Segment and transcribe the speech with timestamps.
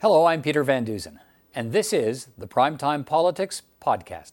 [0.00, 1.18] Hello, I'm Peter Van Dusen,
[1.56, 4.30] and this is the Primetime Politics Podcast.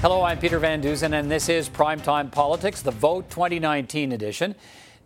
[0.00, 4.54] Hello, I'm Peter Van Dusen, and this is Primetime Politics, the Vote 2019 edition.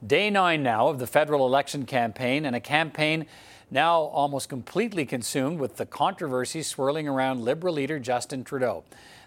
[0.06, 3.26] Day nine now of the federal election campaign, and a campaign
[3.70, 8.84] now almost completely consumed with the controversy swirling around Liberal leader Justin Trudeau.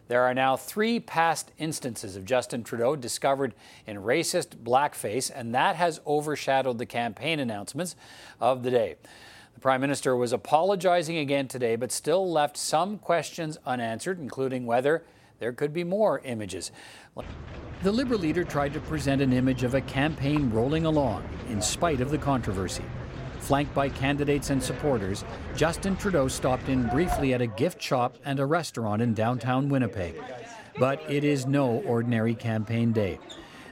[0.10, 3.54] There are now three past instances of Justin Trudeau discovered
[3.88, 7.96] in racist blackface, and that has overshadowed the campaign announcements
[8.42, 8.98] of the day.
[9.54, 15.04] The Prime Minister was apologizing again today, but still left some questions unanswered, including whether
[15.40, 16.72] there could be more images.
[17.82, 22.02] The Liberal leader tried to present an image of a campaign rolling along in spite
[22.02, 22.84] of the controversy.
[23.44, 28.40] Flanked by candidates and supporters, Justin Trudeau stopped in briefly at a gift shop and
[28.40, 30.16] a restaurant in downtown Winnipeg.
[30.80, 33.20] But it is no ordinary campaign day.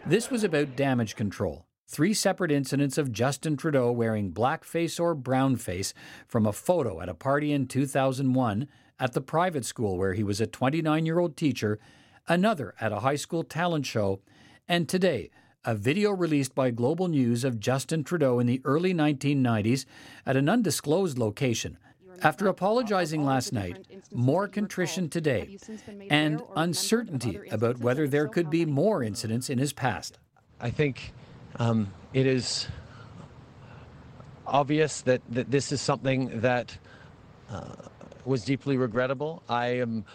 [0.06, 1.68] This was about damage control.
[1.88, 5.94] Three separate incidents of Justin Trudeau wearing blackface or brownface
[6.28, 8.68] from a photo at a party in 2001
[9.00, 11.80] at the private school where he was a 29 year old teacher,
[12.28, 14.20] another at a high school talent show,
[14.68, 15.30] and today,
[15.64, 19.86] a video released by Global News of Justin Trudeau in the early 1990s
[20.26, 21.78] at an undisclosed location.
[22.24, 25.58] After apologizing last night, more contrition today,
[26.10, 30.20] and uncertainty about whether there could be more incidents in his past.
[30.60, 31.14] I think
[31.58, 32.68] um, it is
[34.46, 36.78] obvious that, that this is something that
[37.50, 37.74] uh,
[38.24, 39.42] was deeply regrettable.
[39.50, 40.06] I am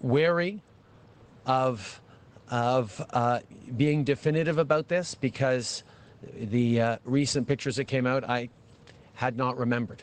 [0.00, 0.62] wary
[1.46, 2.00] of
[2.50, 3.40] of uh,
[3.76, 5.84] being definitive about this because
[6.34, 8.48] the uh, recent pictures that came out, I
[9.14, 10.02] had not remembered.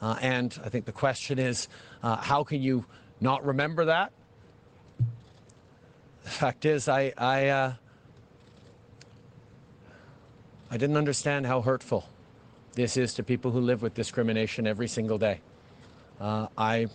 [0.00, 1.68] Uh, and I think the question is,
[2.02, 2.84] uh, how can you
[3.20, 4.12] not remember that?
[6.24, 7.72] The fact is, I, I, uh,
[10.70, 12.08] I didn't understand how hurtful
[12.74, 15.40] this is to people who live with discrimination every single day.
[16.20, 16.86] Uh, I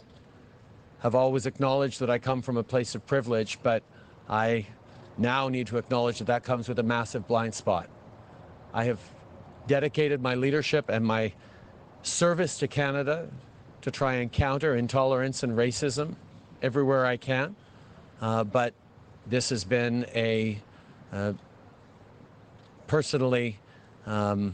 [1.00, 3.84] have always acknowledged that I come from a place of privilege, but
[4.30, 4.66] I
[5.18, 7.90] now need to acknowledge that that comes with a massive blind spot.
[8.74, 9.00] I have
[9.68, 11.34] dedicated my leadership and my
[12.03, 13.30] service to Canada
[13.81, 16.16] to try and counter intolerance and racism
[16.62, 17.56] everywhere I can.
[18.22, 18.74] Uh, but
[19.28, 20.58] this has been a
[21.12, 21.34] uh,
[22.88, 23.59] personally
[24.06, 24.54] um,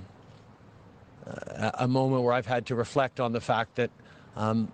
[1.76, 3.90] a moment where I've had to reflect on the fact that
[4.36, 4.72] um,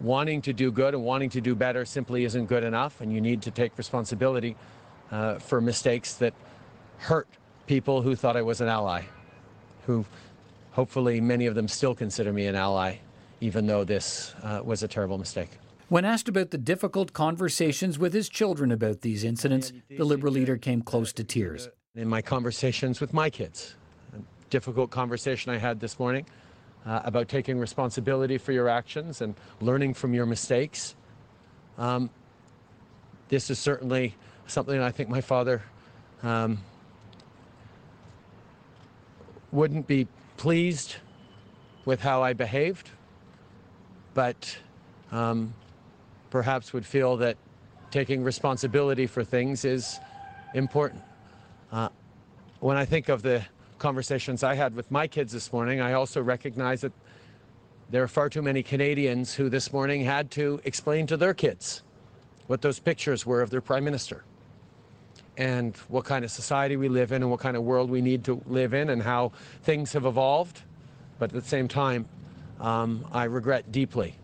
[0.00, 3.20] wanting to do good and wanting to do better simply isn't good enough, and you
[3.20, 4.56] need to take responsibility
[5.10, 6.34] uh, for mistakes that
[6.98, 7.28] hurt
[7.66, 9.02] people who thought I was an ally,
[9.86, 10.04] who
[10.72, 12.96] hopefully many of them still consider me an ally,
[13.40, 15.50] even though this uh, was a terrible mistake.
[15.88, 20.58] When asked about the difficult conversations with his children about these incidents, the Liberal leader
[20.58, 21.70] came close to tears.
[21.94, 23.74] In my conversations with my kids,
[24.12, 24.20] a
[24.50, 26.26] difficult conversation I had this morning,
[26.88, 30.96] uh, about taking responsibility for your actions and learning from your mistakes.
[31.76, 32.08] Um,
[33.28, 34.14] this is certainly
[34.46, 35.62] something I think my father
[36.22, 36.58] um,
[39.52, 40.96] wouldn't be pleased
[41.84, 42.90] with how I behaved,
[44.14, 44.56] but
[45.12, 45.52] um,
[46.30, 47.36] perhaps would feel that
[47.90, 49.98] taking responsibility for things is
[50.54, 51.02] important.
[51.70, 51.90] Uh,
[52.60, 53.44] when I think of the
[53.78, 56.92] conversations I had with my kids this morning, I also recognize that
[57.90, 61.82] there are far too many Canadians who this morning had to explain to their kids
[62.46, 64.24] what those pictures were of their prime minister
[65.36, 68.24] and what kind of society we live in and what kind of world we need
[68.24, 70.62] to live in and how things have evolved.
[71.18, 72.06] But at the same time,
[72.60, 74.16] um, I regret deeply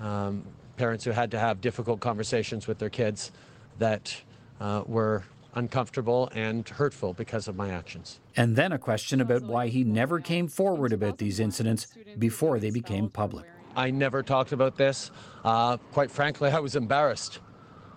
[0.00, 0.44] um,
[0.76, 3.30] parents who had to have difficult conversations with their kids
[3.78, 4.14] that
[4.60, 5.24] uh, were
[5.56, 8.20] uncomfortable and hurtful because of my actions.
[8.36, 12.70] And then a question about why he never came forward about these incidents before they
[12.70, 13.46] became public.
[13.74, 15.10] I never talked about this.
[15.44, 17.40] Uh, quite frankly, I was embarrassed.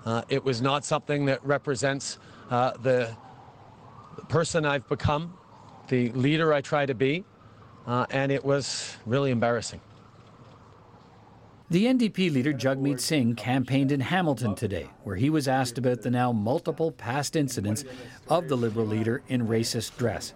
[0.05, 2.17] Uh, it was not something that represents
[2.49, 3.15] uh, the
[4.29, 5.33] person I've become,
[5.87, 7.25] the leader I try to be,
[7.85, 9.81] uh, and it was really embarrassing.
[11.71, 16.09] The NDP leader Jagmeet Singh campaigned in Hamilton today, where he was asked about the
[16.09, 17.85] now multiple past incidents
[18.27, 20.33] of the Liberal leader in racist dress.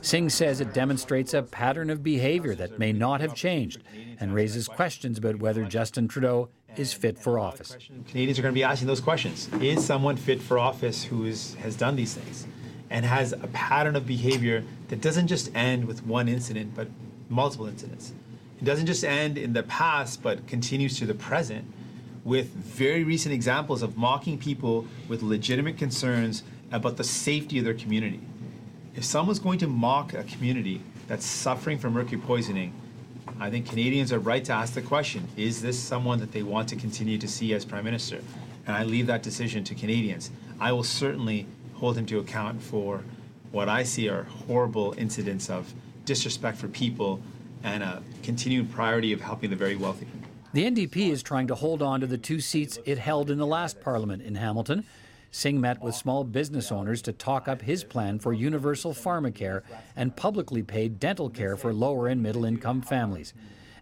[0.00, 3.82] Singh says it demonstrates a pattern of behavior that may not have changed
[4.20, 7.76] and raises questions about whether Justin Trudeau is fit for office.
[8.06, 9.48] Canadians are going to be asking those questions.
[9.60, 12.46] Is someone fit for office who is, has done these things
[12.90, 16.86] and has a pattern of behavior that doesn't just end with one incident, but
[17.28, 18.12] multiple incidents?
[18.60, 21.64] It doesn't just end in the past, but continues to the present
[22.24, 27.74] with very recent examples of mocking people with legitimate concerns about the safety of their
[27.74, 28.20] community.
[28.94, 32.74] If someone's going to mock a community that's suffering from mercury poisoning,
[33.38, 36.68] I think Canadians are right to ask the question is this someone that they want
[36.68, 38.20] to continue to see as Prime Minister?
[38.66, 40.30] And I leave that decision to Canadians.
[40.60, 43.02] I will certainly hold him to account for
[43.52, 45.72] what I see are horrible incidents of
[46.04, 47.22] disrespect for people
[47.62, 50.06] and a continued priority of helping the very wealthy.
[50.52, 53.46] The NDP is trying to hold on to the two seats it held in the
[53.46, 54.84] last parliament in Hamilton.
[55.30, 59.62] Singh met with small business owners to talk up his plan for universal pharmacare
[59.94, 63.32] and publicly paid dental care for lower and middle income families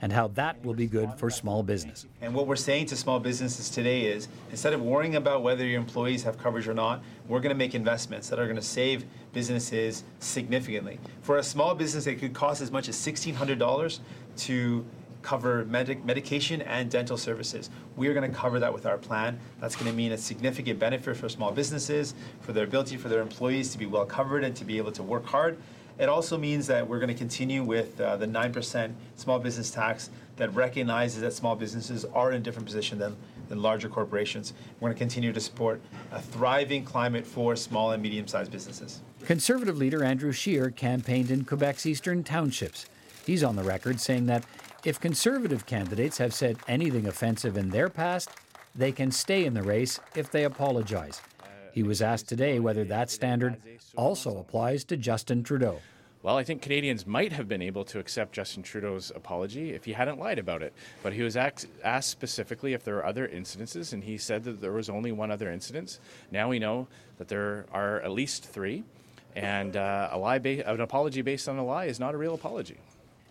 [0.01, 2.07] and how that will be good for small business.
[2.21, 5.81] And what we're saying to small businesses today is instead of worrying about whether your
[5.81, 9.05] employees have coverage or not, we're going to make investments that are going to save
[9.33, 10.99] businesses significantly.
[11.23, 14.01] For a small business, it could cost as much as $1,600
[14.39, 14.85] to
[15.23, 17.71] cover medic- medication and dental services.
[17.97, 19.39] We are going to cover that with our plan.
[19.61, 23.21] That's going to mean a significant benefit for small businesses, for their ability for their
[23.21, 25.59] employees to be well covered and to be able to work hard
[25.99, 30.11] it also means that we're going to continue with uh, the 9% small business tax
[30.37, 33.17] that recognizes that small businesses are in a different position than,
[33.49, 34.53] than larger corporations.
[34.79, 35.81] We're going to continue to support
[36.13, 39.01] a thriving climate for small and medium sized businesses.
[39.25, 42.87] Conservative leader Andrew Scheer campaigned in Quebec's eastern townships.
[43.29, 44.47] He's on the record saying that
[44.87, 48.31] if Conservative candidates have said anything offensive in their past,
[48.75, 51.21] they can stay in the race if they apologize.
[51.75, 53.59] He was asked today whether that standard
[53.97, 55.79] also applies to Justin Trudeau.
[56.23, 59.93] Well, I think Canadians might have been able to accept Justin Trudeau's apology if he
[59.93, 60.73] hadn't lied about it.
[61.03, 61.67] But he was asked
[62.01, 65.53] specifically if there were other incidences, and he said that there was only one other
[65.53, 65.99] incident.
[66.31, 66.89] Now we know
[67.19, 68.85] that there are at least three,
[69.37, 72.33] and uh, a lie, ba- an apology based on a lie is not a real
[72.33, 72.79] apology.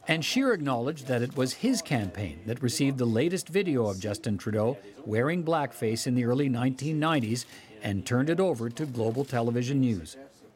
[0.09, 4.37] And Scheer acknowledged that it was his campaign that received the latest video of Justin
[4.37, 7.45] Trudeau wearing blackface in the early 1990s
[7.83, 10.15] and turned it over to Global Television News.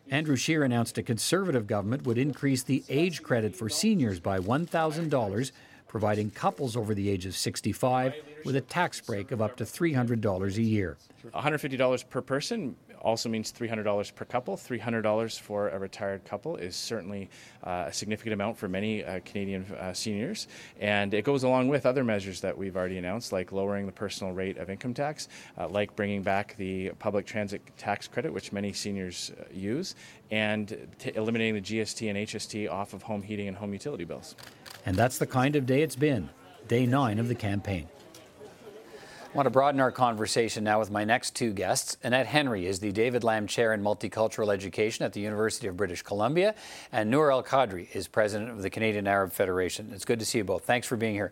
[0.10, 5.52] Andrew Scheer announced a conservative government would increase the age credit for seniors by $1,000,
[5.90, 8.14] providing couples over the age of 65
[8.46, 10.98] with a tax break of up to $300 a year.
[11.34, 14.56] $150 per person also means $300 per couple.
[14.56, 17.30] $300 for a retired couple is certainly
[17.64, 20.48] uh, a significant amount for many uh, Canadian uh, seniors.
[20.80, 24.34] And it goes along with other measures that we've already announced, like lowering the personal
[24.34, 25.28] rate of income tax,
[25.58, 29.96] uh, like bringing back the public transit tax credit, which many seniors uh, use,
[30.30, 34.36] and t- eliminating the GST and HST off of home heating and home utility bills.
[34.86, 36.30] And that's the kind of day it's been,
[36.68, 37.88] day nine of the campaign.
[39.32, 41.96] I want to broaden our conversation now with my next two guests.
[42.04, 46.02] Annette Henry is the David Lam Chair in Multicultural Education at the University of British
[46.02, 46.54] Columbia,
[46.92, 49.90] and Noor El Kadri is president of the Canadian Arab Federation.
[49.94, 50.66] It's good to see you both.
[50.66, 51.32] Thanks for being here.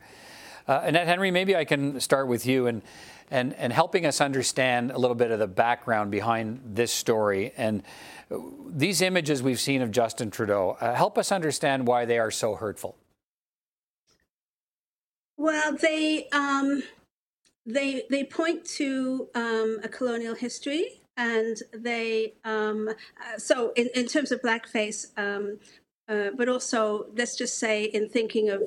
[0.65, 2.83] Uh, Annette Henry, maybe I can start with you and,
[3.31, 7.51] and, and helping us understand a little bit of the background behind this story.
[7.57, 7.83] And
[8.69, 12.55] these images we've seen of Justin Trudeau, uh, help us understand why they are so
[12.55, 12.95] hurtful.
[15.35, 16.29] Well, they.
[16.31, 16.83] Um
[17.69, 24.07] they they point to um, a colonial history, and they um, uh, so in, in
[24.07, 25.60] terms of blackface, um,
[26.07, 28.63] uh, but also let's just say in thinking of.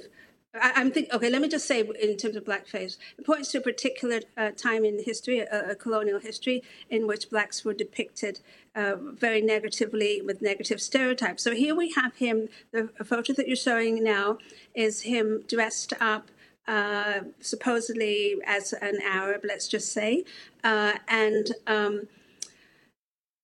[0.54, 1.30] I, am think okay.
[1.30, 4.84] Let me just say, in terms of blackface, it points to a particular uh, time
[4.84, 8.40] in history, a, a, colonial history, in which blacks were depicted
[8.74, 11.42] uh, very negatively with negative stereotypes.
[11.42, 12.50] So here we have him.
[12.70, 14.36] The photo that you're showing now
[14.74, 16.30] is him dressed up
[16.68, 20.24] uh, supposedly as an Arab, let's just say,
[20.62, 22.08] uh, and um,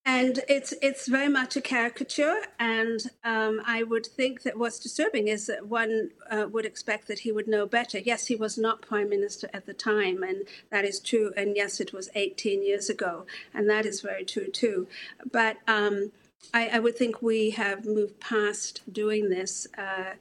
[0.08, 2.40] and it's it's very much a caricature.
[2.58, 7.20] And um, I would think that what's disturbing is that one uh, would expect that
[7.20, 7.98] he would know better.
[7.98, 11.32] Yes, he was not prime minister at the time, and that is true.
[11.36, 14.86] And yes, it was 18 years ago, and that is very true too.
[15.30, 16.12] But um,
[16.54, 20.14] I, I, would think we have moved past doing this uh,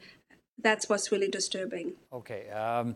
[0.60, 1.94] that's what's really disturbing.
[2.12, 2.50] Okay.
[2.50, 2.96] Um,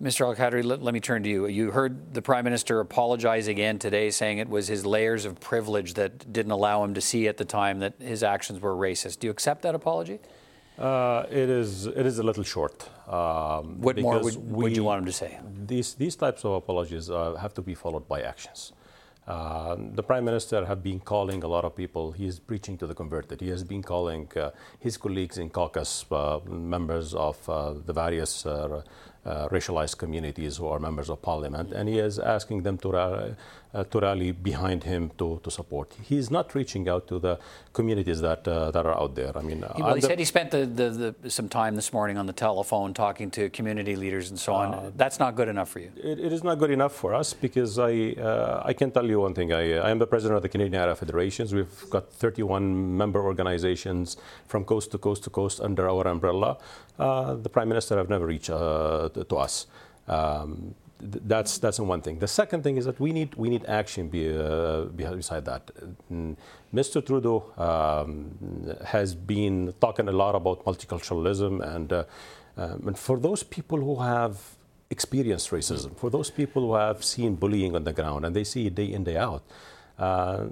[0.00, 0.20] Mr.
[0.26, 1.46] Al Kadri, let, let, me turn to you.
[1.48, 5.94] You heard the Prime Minister apologize again today, saying it was his layers of privilege
[5.94, 9.18] that didn't allow him to see at the time that his actions were racist.
[9.18, 10.20] Do you accept that apology?
[10.78, 12.88] Uh, it is it is a little short.
[13.08, 15.36] Um, what more would, we, would, you want him to say?
[15.66, 18.72] These these types of apologies uh, have to be followed by actions.
[19.28, 22.12] Uh, the prime minister have been calling a lot of people.
[22.12, 23.42] He is preaching to the converted.
[23.42, 28.46] He has been calling uh, his colleagues in caucus, uh, members of uh, the various
[28.46, 28.80] uh,
[29.26, 33.36] uh, racialized communities who are members of parliament, and he is asking them to,
[33.74, 35.94] uh, to rally behind him to, to support.
[36.02, 37.38] He's not reaching out to the
[37.72, 39.36] communities that uh, that are out there.
[39.36, 42.26] I mean, well, he said he spent the, the, the, some time this morning on
[42.26, 44.74] the telephone talking to community leaders and so on.
[44.74, 45.90] Uh, That's not good enough for you.
[45.96, 49.20] It, it is not good enough for us because I uh, I can tell you
[49.20, 49.52] one thing.
[49.52, 51.54] I, I am the president of the Canadian Arab Federations.
[51.54, 56.58] We've got 31 member organizations from coast to coast to coast under our umbrella.
[56.98, 59.66] Uh, the prime minister have never reached uh, to, to, us.
[60.08, 62.18] Um, that's that's one thing.
[62.18, 65.70] The second thing is that we need we need action be, uh, beside that.
[66.74, 67.04] Mr.
[67.04, 72.04] Trudeau um, has been talking a lot about multiculturalism, and, uh,
[72.56, 74.38] um, and for those people who have
[74.90, 78.66] experienced racism, for those people who have seen bullying on the ground and they see
[78.66, 79.42] it day in day out,
[79.98, 80.46] uh,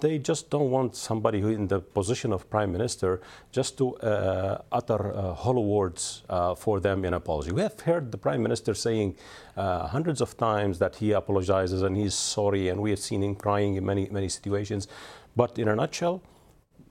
[0.00, 4.62] they just don't want somebody who in the position of prime minister just to uh,
[4.70, 7.50] utter uh, hollow words uh, for them in apology.
[7.52, 9.16] We have heard the prime minister saying
[9.56, 13.34] uh, hundreds of times that he apologizes and he's sorry, and we have seen him
[13.34, 14.86] crying in many many situations.
[15.34, 16.22] But in a nutshell,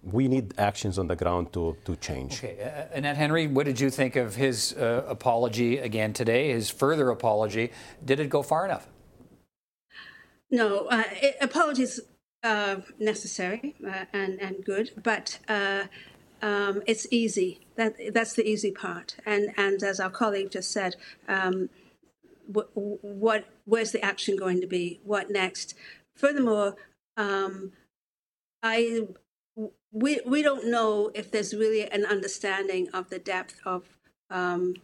[0.03, 2.43] we need actions on the ground to, to change.
[2.43, 2.57] Okay.
[2.61, 7.09] Uh, Annette Henry, what did you think of his uh, apology again today, his further
[7.09, 7.71] apology?
[8.03, 8.87] Did it go far enough?
[10.51, 12.01] No, uh, it, apologies
[12.43, 15.85] uh, necessary uh, and and good, but uh,
[16.41, 17.61] um, it's easy.
[17.77, 19.15] That that's the easy part.
[19.25, 21.69] And and as our colleague just said, um,
[22.47, 24.99] what, what where's the action going to be?
[25.05, 25.73] What next?
[26.15, 26.75] Furthermore,
[27.15, 27.71] um,
[28.61, 29.07] I
[29.91, 33.83] we we don't know if there's really an understanding of the depth of
[34.29, 34.75] um,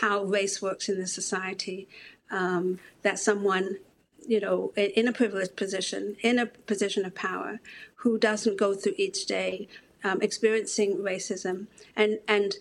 [0.00, 1.88] how race works in the society.
[2.28, 3.78] Um, that someone
[4.26, 7.60] you know, in a privileged position, in a position of power,
[7.96, 9.68] who doesn't go through each day
[10.04, 12.56] um, experiencing racism and and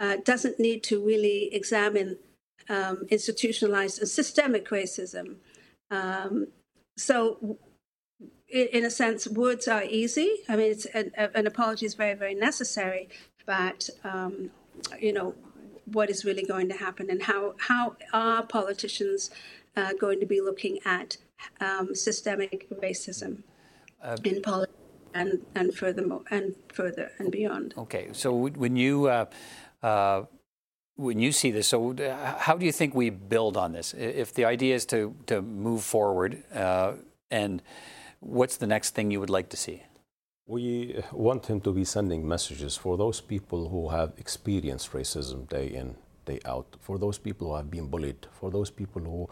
[0.00, 2.18] uh, doesn't need to really examine
[2.68, 5.36] um, institutionalized and systemic racism.
[5.90, 6.48] Um,
[6.96, 7.58] so,
[8.48, 10.30] in a sense, words are easy.
[10.48, 13.08] I mean, an, an apology is very, very necessary,
[13.46, 14.50] but um,
[15.00, 15.34] you know,
[15.86, 19.30] what is really going to happen and how how are politicians
[19.76, 21.16] uh, going to be looking at
[21.60, 23.42] um, systemic racism
[24.02, 24.78] uh, in politics
[25.14, 27.74] and and furthermore and further and beyond.
[27.78, 29.26] Okay, so when you uh,
[29.82, 30.24] uh,
[30.96, 33.94] when you see this, so uh, how do you think we build on this?
[33.94, 36.92] If the idea is to to move forward, uh,
[37.30, 37.62] and
[38.20, 39.82] what's the next thing you would like to see?
[40.46, 45.68] We want him to be sending messages for those people who have experienced racism day
[45.68, 49.28] in, day out, for those people who have been bullied, for those people who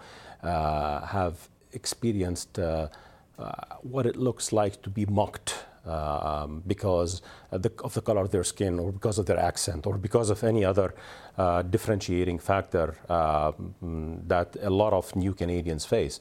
[0.47, 2.89] uh, have experienced uh,
[3.39, 8.01] uh, what it looks like to be mocked uh, um, because of the, of the,
[8.01, 10.95] color of their skin or because of their accent or because of any other
[11.39, 13.51] uh, differentiating factor uh,
[14.29, 16.21] that a lot of new Canadians face,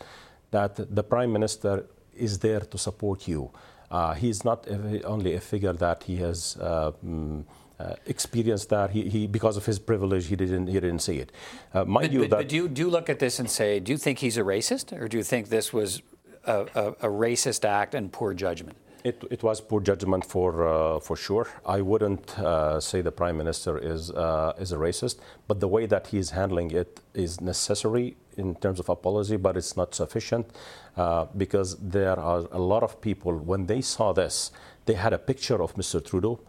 [0.49, 1.85] that the Prime Minister
[2.15, 3.51] is there to support you.
[3.91, 4.67] Uh, he's not
[5.03, 7.43] only a figure that he has mm,
[7.81, 8.91] uh, experienced that.
[8.91, 11.31] He, he, because of his privilege, he didn't he didn't see it.
[11.73, 13.49] Uh, mind but, you, but, that, but do you do you look at this and
[13.49, 16.01] say, do you think he's a racist, or do you think this was
[16.45, 18.77] a, a, a racist act and poor judgment?
[19.03, 21.47] It, it was poor judgment for uh, for sure.
[21.65, 25.87] I wouldn't uh, say the prime minister is uh, is a racist, but the way
[25.87, 30.45] that he's handling it is necessary in terms of apology, but it's not sufficient
[30.97, 34.51] uh, because there are a lot of people when they saw this,
[34.85, 36.03] they had a picture of Mr.
[36.03, 36.39] Trudeau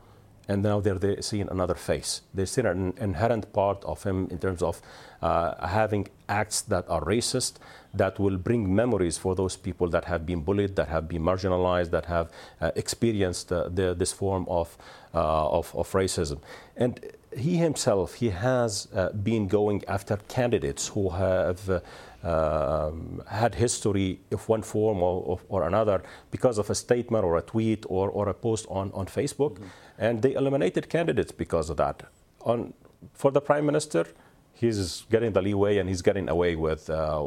[0.48, 2.22] and now they're, seeing another face.
[2.34, 4.82] They see an inherent part of him in terms of
[5.20, 7.54] uh, having acts that are racist,
[7.94, 11.90] that will bring memories for those people that have been bullied, that have been marginalized,
[11.90, 12.30] that have
[12.60, 14.76] uh, experienced uh, the, this form of,
[15.14, 16.40] uh, of, of, racism.
[16.76, 16.98] And
[17.36, 21.82] he himself, he has uh, been going after candidates who have
[22.24, 27.42] um, had history of one form or, or, another because of a statement or a
[27.42, 29.54] tweet or, or a post on, on Facebook.
[29.54, 29.64] Mm-hmm.
[29.98, 32.02] And they eliminated candidates because of that.
[32.42, 32.72] On,
[33.14, 34.06] for the prime minister,
[34.54, 37.20] he's getting the leeway and he's getting away with, uh,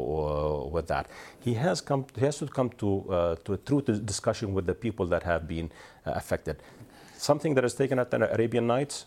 [0.70, 1.08] with that.
[1.40, 4.74] He has, come, he has to come to, uh, to a true discussion with the
[4.74, 5.70] people that have been
[6.06, 6.62] uh, affected.
[7.16, 9.06] Something that is taken at the Arabian Nights,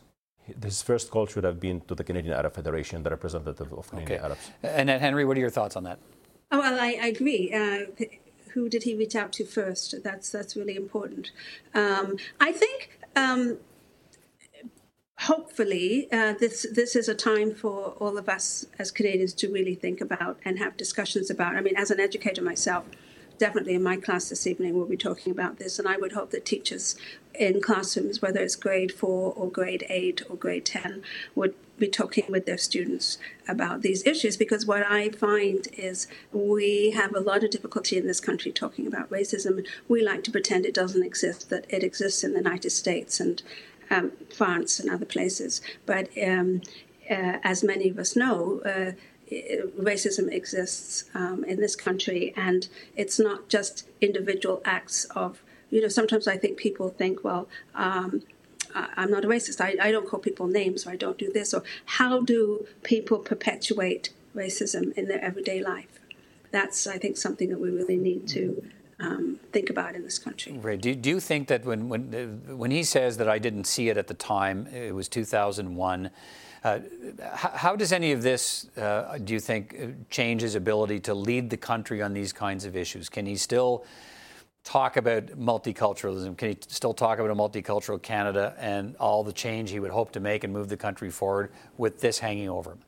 [0.64, 4.20] his first call should have been to the Canadian Arab Federation, the representative of Canadian
[4.20, 4.26] okay.
[4.26, 4.52] Arabs.
[4.64, 6.00] Annette Henry, what are your thoughts on that?
[6.52, 7.54] Oh, well, I, I agree.
[7.54, 7.86] Uh,
[8.54, 9.96] who did he reach out to first?
[10.04, 11.32] That's that's really important.
[11.76, 12.99] Um, I think.
[13.16, 13.58] Um,
[15.20, 19.76] hopefully, uh, this this is a time for all of us as Canadians to really
[19.76, 21.56] think about and have discussions about.
[21.56, 22.86] I mean, as an educator myself,
[23.40, 25.80] definitely in my class this evening, we'll be talking about this.
[25.80, 26.96] And I would hope that teachers
[27.34, 31.02] in classrooms, whether it's grade four or grade eight or grade 10,
[31.34, 33.18] would be talking with their students
[33.48, 38.06] about these issues because what I find is we have a lot of difficulty in
[38.06, 39.66] this country talking about racism.
[39.88, 43.42] We like to pretend it doesn't exist, that it exists in the United States and
[43.90, 45.62] um, France and other places.
[45.86, 46.62] But um,
[47.10, 48.92] uh, as many of us know, uh,
[49.30, 55.88] racism exists um, in this country, and it's not just individual acts of, you know,
[55.88, 58.24] sometimes I think people think, well, um,
[58.76, 59.62] I'm not a racist.
[59.62, 61.54] I, I don't call people names, or I don't do this.
[61.54, 66.00] Or how do people perpetuate racism in their everyday life?
[66.52, 68.64] That's, I think, something that we really need to
[69.00, 70.54] um, think about in this country.
[70.54, 70.80] Right.
[70.80, 72.14] Do, do you think that when when
[72.50, 76.10] uh, when he says that I didn't see it at the time, it was 2001.
[76.64, 76.80] Uh,
[77.34, 81.14] how, how, does any of this, uh, do you think, uh, change his ability to
[81.14, 83.08] lead the country on these kinds of issues?
[83.08, 83.86] Can he still
[84.66, 86.38] talk about multiculturalism?
[86.38, 90.12] Can he still talk about a multicultural Canada and all the change he would hope
[90.12, 92.80] to make and move the country forward with this hanging over him?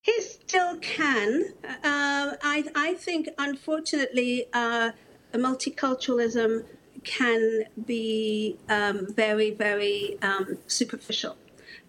[0.00, 1.52] He still can.
[1.64, 4.92] Uh, I, I think, unfortunately, uh,
[5.34, 6.64] multiculturalism
[7.04, 11.36] can be um, very, very um, superficial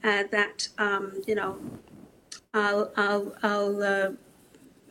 [0.04, 1.58] uh, that um, you know
[2.54, 4.12] I'll I'll I'll uh,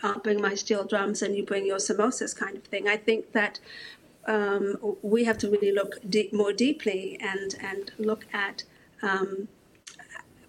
[0.03, 2.88] I'll bring my steel drums and you bring your samosas kind of thing.
[2.88, 3.61] I think that
[4.27, 8.65] um, we have to really look deep, more deeply and and look at
[9.03, 9.49] um,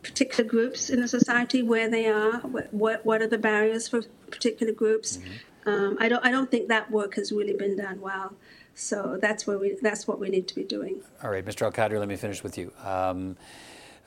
[0.04, 2.40] particular groups in the society where they are.
[2.40, 5.18] What what are the barriers for particular groups?
[5.18, 5.70] Mm-hmm.
[5.70, 8.34] Um, I don't I don't think that work has really been done well.
[8.76, 11.02] So that's where we that's what we need to be doing.
[11.24, 11.64] All right, Mr.
[11.64, 12.72] Al Kadri, let me finish with you.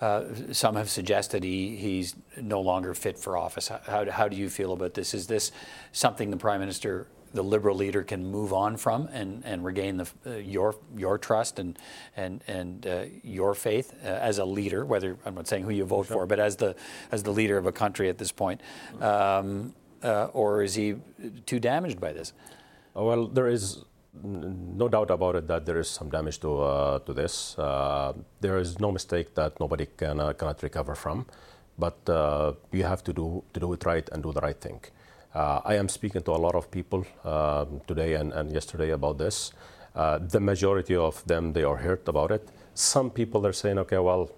[0.03, 3.69] Uh, some have suggested he, he's no longer fit for office.
[3.69, 5.15] How, how do you feel about this?
[5.15, 5.53] Is this
[5.93, 10.09] something the Prime Minister, the Liberal leader, can move on from and, and regain the,
[10.27, 11.79] uh, your your trust and
[12.17, 14.85] and and uh, your faith uh, as a leader?
[14.85, 16.17] Whether I'm not saying who you vote sure.
[16.17, 16.75] for, but as the
[17.13, 18.61] as the leader of a country at this point,
[19.01, 20.97] um, uh, or is he
[21.47, 22.33] too damaged by this?
[22.95, 23.85] Well, there is
[24.23, 27.59] no doubt about it that there is some damage to uh, to this.
[27.59, 31.27] Uh, there is no mistake that nobody can uh, cannot recover from,
[31.79, 34.81] but uh, you have to do to do it right and do the right thing.
[35.35, 39.17] Uh, I am speaking to a lot of people um, today and, and yesterday about
[39.17, 39.53] this.
[39.95, 42.49] Uh, the majority of them they are hurt about it.
[42.75, 44.31] Some people are saying, okay, well,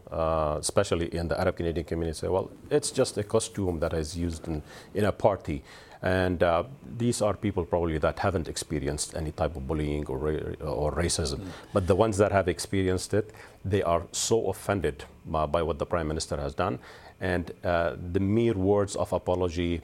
[0.58, 4.48] especially in the Arab Canadian community, say, well, it's just a costume that is used
[4.48, 4.60] in,
[4.92, 5.62] in a party.
[6.04, 6.64] And uh,
[6.98, 10.18] these are people probably that haven't experienced any type of bullying or,
[10.60, 11.38] or racism.
[11.38, 11.48] Mm.
[11.72, 13.32] But the ones that have experienced it,
[13.64, 16.78] they are so offended by, by what the Prime Minister has done.
[17.22, 19.80] And uh, the mere words of apology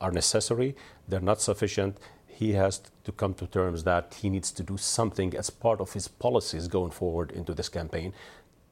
[0.00, 0.74] are necessary,
[1.06, 1.98] they're not sufficient.
[2.26, 5.92] He has to come to terms that he needs to do something as part of
[5.92, 8.14] his policies going forward into this campaign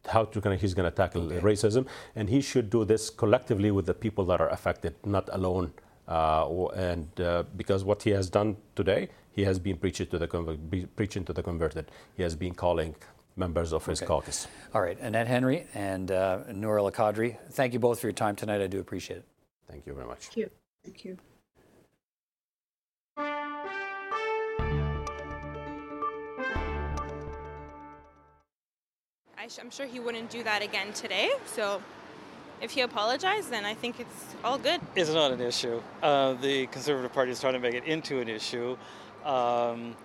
[0.08, 1.40] how to, he's going to tackle okay.
[1.40, 5.66] racism, and he should do this collectively with the people that are affected, not alone
[5.66, 10.28] uh, and uh, because what he has done today, he has been preaching to the
[10.28, 11.90] conver- preaching to the converted.
[12.16, 12.94] He has been calling
[13.36, 14.06] members of his okay.
[14.06, 14.48] caucus.
[14.74, 18.36] All right, Annette Henry and uh, Noor El Kadri, thank you both for your time
[18.36, 18.60] tonight.
[18.60, 19.24] I do appreciate it.
[19.68, 20.26] Thank you very much.
[20.26, 20.50] Thank you.
[20.84, 21.16] Thank you.
[29.58, 31.30] I'm sure he wouldn't do that again today.
[31.44, 31.82] So
[32.60, 34.80] if he apologized, then I think it's all good.
[34.94, 35.82] It's not an issue.
[36.02, 38.76] Uh, the Conservative Party is trying to make it into an issue.
[39.24, 39.96] Um,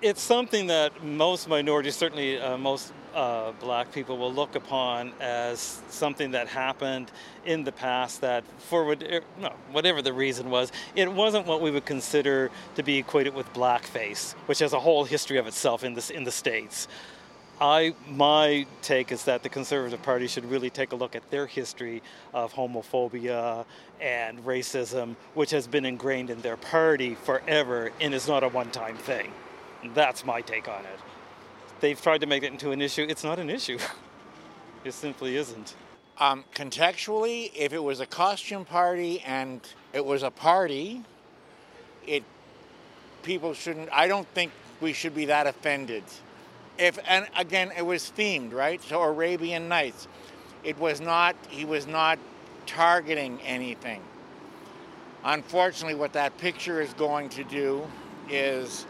[0.00, 5.82] it's something that most minorities, certainly uh, most uh, black people, will look upon as
[5.88, 7.10] something that happened
[7.44, 11.60] in the past that, for what, er, no, whatever the reason was, it wasn't what
[11.60, 15.82] we would consider to be equated with blackface, which has a whole history of itself
[15.82, 16.86] in, this, in the States.
[17.60, 21.46] I my take is that the Conservative Party should really take a look at their
[21.46, 23.64] history of homophobia
[24.00, 28.96] and racism, which has been ingrained in their party forever and is not a one-time
[28.96, 29.32] thing.
[29.92, 31.00] That's my take on it.
[31.80, 33.06] They've tried to make it into an issue.
[33.08, 33.78] It's not an issue.
[34.84, 35.74] it simply isn't.
[36.18, 39.60] Um, contextually, if it was a costume party and
[39.92, 41.02] it was a party,
[42.06, 42.22] it
[43.22, 43.88] people shouldn't.
[43.92, 46.04] I don't think we should be that offended
[46.78, 50.08] if and again it was themed right so arabian nights
[50.64, 52.18] it was not he was not
[52.66, 54.02] targeting anything
[55.24, 57.82] unfortunately what that picture is going to do
[58.30, 58.86] is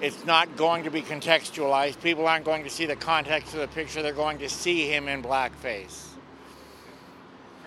[0.00, 3.68] it's not going to be contextualized people aren't going to see the context of the
[3.68, 6.08] picture they're going to see him in blackface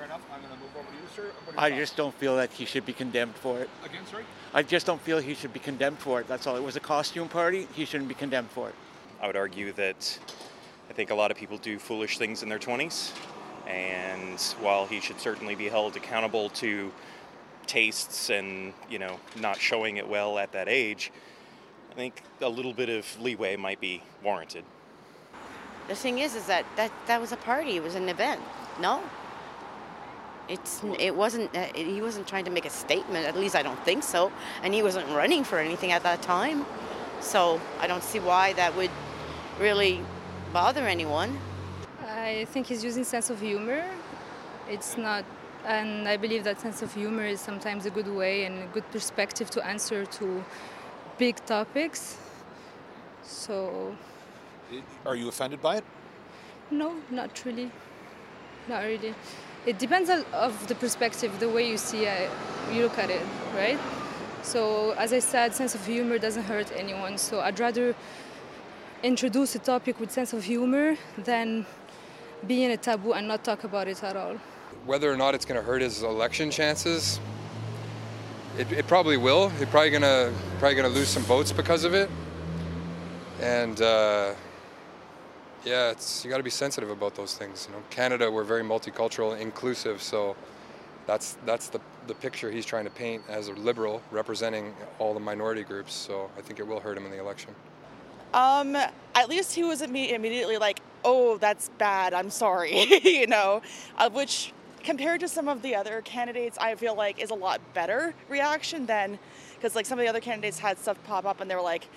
[0.02, 0.22] fair enough.
[0.34, 1.32] I'm going to move over to you, sir.
[1.58, 3.70] I just don't feel that he should be condemned for it.
[3.86, 4.24] Again, sorry?
[4.54, 6.28] I just don't feel he should be condemned for it.
[6.28, 6.56] That's all.
[6.56, 7.68] It was a costume party.
[7.74, 8.76] He shouldn't be condemned for it.
[9.22, 10.18] I would argue that
[10.90, 13.12] I think a lot of people do foolish things in their 20s.
[13.68, 16.92] And while he should certainly be held accountable to
[17.68, 21.12] tastes and, you know, not showing it well at that age,
[21.92, 24.64] I think a little bit of leeway might be warranted.
[25.88, 27.76] The thing is, is that that, that was a party.
[27.76, 28.42] It was an event.
[28.80, 29.04] No,
[30.50, 31.56] it's it wasn't.
[31.56, 33.26] Uh, he wasn't trying to make a statement.
[33.26, 34.32] At least I don't think so.
[34.64, 36.66] And he wasn't running for anything at that time.
[37.20, 38.90] So I don't see why that would
[39.62, 40.02] really
[40.52, 41.38] bother anyone.
[42.08, 43.86] I think he's using sense of humor.
[44.68, 45.24] It's not,
[45.66, 48.90] and I believe that sense of humor is sometimes a good way and a good
[48.92, 50.44] perspective to answer to
[51.18, 52.18] big topics.
[53.24, 53.96] So.
[55.06, 55.84] Are you offended by it?
[56.72, 57.72] No, not really.
[58.68, 59.14] Not really.
[59.66, 62.30] It depends on of the perspective, the way you see it,
[62.74, 63.22] you look at it,
[63.56, 63.80] right?
[64.42, 67.18] So as I said, sense of humor doesn't hurt anyone.
[67.18, 67.96] So I'd rather
[69.04, 71.66] introduce a topic with sense of humor than
[72.48, 74.36] be in a taboo and not talk about it at all.
[74.86, 77.20] Whether or not it's going to hurt his election chances,
[78.58, 79.50] it, it probably will.
[79.50, 82.10] He's probably going to probably going to lose some votes because of it.
[83.40, 84.34] And uh,
[85.64, 87.68] yeah, it's you got to be sensitive about those things.
[87.70, 90.36] You know, Canada we're very multicultural, inclusive, so
[91.08, 95.20] that's that's the the picture he's trying to paint as a liberal representing all the
[95.20, 95.94] minority groups.
[95.94, 97.54] So I think it will hurt him in the election.
[98.34, 102.14] Um, at least he was immediately like, "Oh, that's bad.
[102.14, 103.62] I'm sorry," you know,
[103.98, 107.62] uh, which compared to some of the other candidates, I feel like is a lot
[107.74, 109.20] better reaction than
[109.56, 111.88] because like some of the other candidates had stuff pop up and they were like,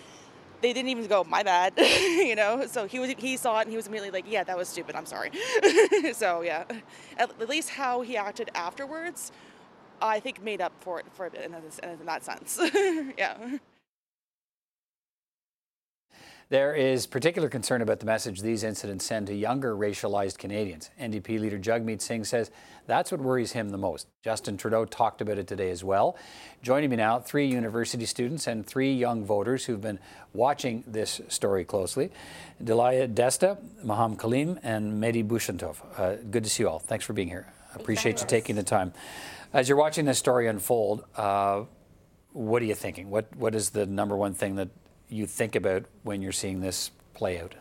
[0.61, 2.67] they didn't even go, "My bad," you know.
[2.67, 4.97] So he was he saw it and he was immediately like, "Yeah, that was stupid.
[4.97, 5.31] I'm sorry."
[6.15, 6.65] so yeah,
[7.19, 9.31] at, least how he acted afterwards,
[10.01, 12.59] I think made up for it for a bit in, in that sense.
[13.19, 13.59] yeah.
[16.55, 20.89] There is particular concern about the message these incidents send to younger racialized Canadians.
[21.01, 22.53] NDP leader Jagmeet Singh says
[22.87, 24.07] that's what worries him the most.
[24.23, 26.17] Justin Trudeau talked about it today as well.
[26.63, 29.99] Joining me now, three university students and three young voters who've been
[30.33, 32.13] watching this story closely.
[32.63, 35.79] Delia Desta, Maham Kalim, and Mehdi Bouchantov.
[35.99, 36.79] Uh, good to see you all.
[36.79, 37.53] Thanks for being here.
[37.75, 38.93] Appreciate you taking the time.
[39.53, 41.65] As you're watching this story unfold, uh,
[42.31, 43.11] what are you thinking?
[43.11, 44.69] What What is the number one thing that
[45.15, 47.55] you think about when you're seeing this play out?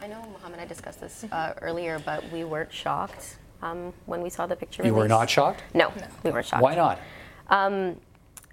[0.00, 4.22] I know Mohammed and I discussed this uh, earlier, but we weren't shocked um, when
[4.22, 4.84] we saw the picture.
[4.84, 5.62] You were not shocked?
[5.74, 6.62] No, no, we weren't shocked.
[6.62, 7.00] Why not?
[7.48, 7.96] Um,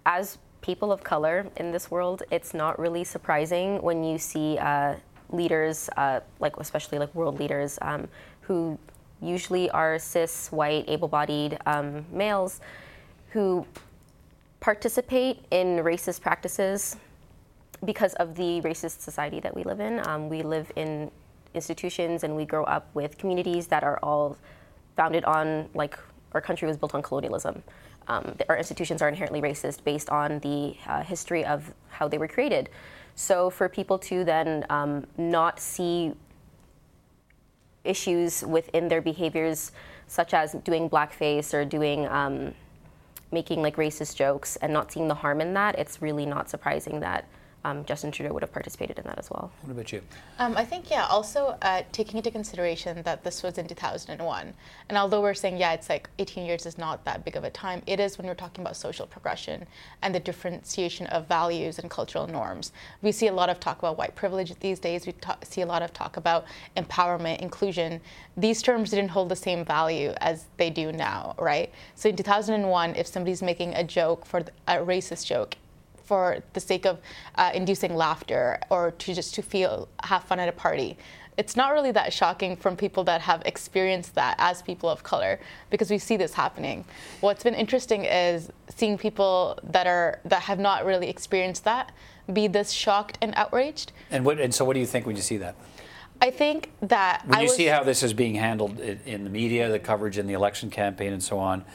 [0.05, 4.95] as people of color in this world, it's not really surprising when you see uh,
[5.29, 8.07] leaders, uh, like especially like world leaders, um,
[8.41, 8.79] who
[9.21, 12.61] usually are cis, white, able-bodied um, males,
[13.29, 13.65] who
[14.59, 16.95] participate in racist practices
[17.85, 20.05] because of the racist society that we live in.
[20.07, 21.11] Um, we live in
[21.53, 24.37] institutions and we grow up with communities that are all
[24.95, 25.97] founded on, like,
[26.33, 27.63] our country was built on colonialism.
[28.07, 32.27] Um, our institutions are inherently racist based on the uh, history of how they were
[32.27, 32.69] created.
[33.15, 36.13] So for people to then um, not see
[37.83, 39.71] issues within their behaviors,
[40.07, 42.53] such as doing blackface or doing um,
[43.31, 46.99] making like racist jokes and not seeing the harm in that, it's really not surprising
[46.99, 47.25] that
[47.65, 49.51] um, Justin Trudeau would have participated in that as well.
[49.61, 50.01] What about you?
[50.39, 54.53] Um, I think, yeah, also uh, taking into consideration that this was in 2001.
[54.89, 57.49] And although we're saying, yeah, it's like 18 years is not that big of a
[57.49, 59.65] time, it is when we're talking about social progression
[60.01, 62.73] and the differentiation of values and cultural norms.
[63.01, 65.05] We see a lot of talk about white privilege these days.
[65.05, 66.45] We talk, see a lot of talk about
[66.75, 68.01] empowerment, inclusion.
[68.35, 71.71] These terms didn't hold the same value as they do now, right?
[71.95, 75.55] So in 2001, if somebody's making a joke for a racist joke,
[76.03, 76.99] for the sake of
[77.35, 80.97] uh, inducing laughter or to just to feel have fun at a party.
[81.35, 85.39] It's not really that shocking from people that have experienced that as people of color
[85.71, 86.85] because we see this happening.
[87.21, 91.91] What's been interesting is seeing people that are that have not really experienced that
[92.31, 93.91] be this shocked and outraged.
[94.11, 95.55] And what and so what do you think when you see that?
[96.21, 99.23] I think that when I you was, see how this is being handled in, in
[99.23, 101.65] the media, the coverage in the election campaign, and so on,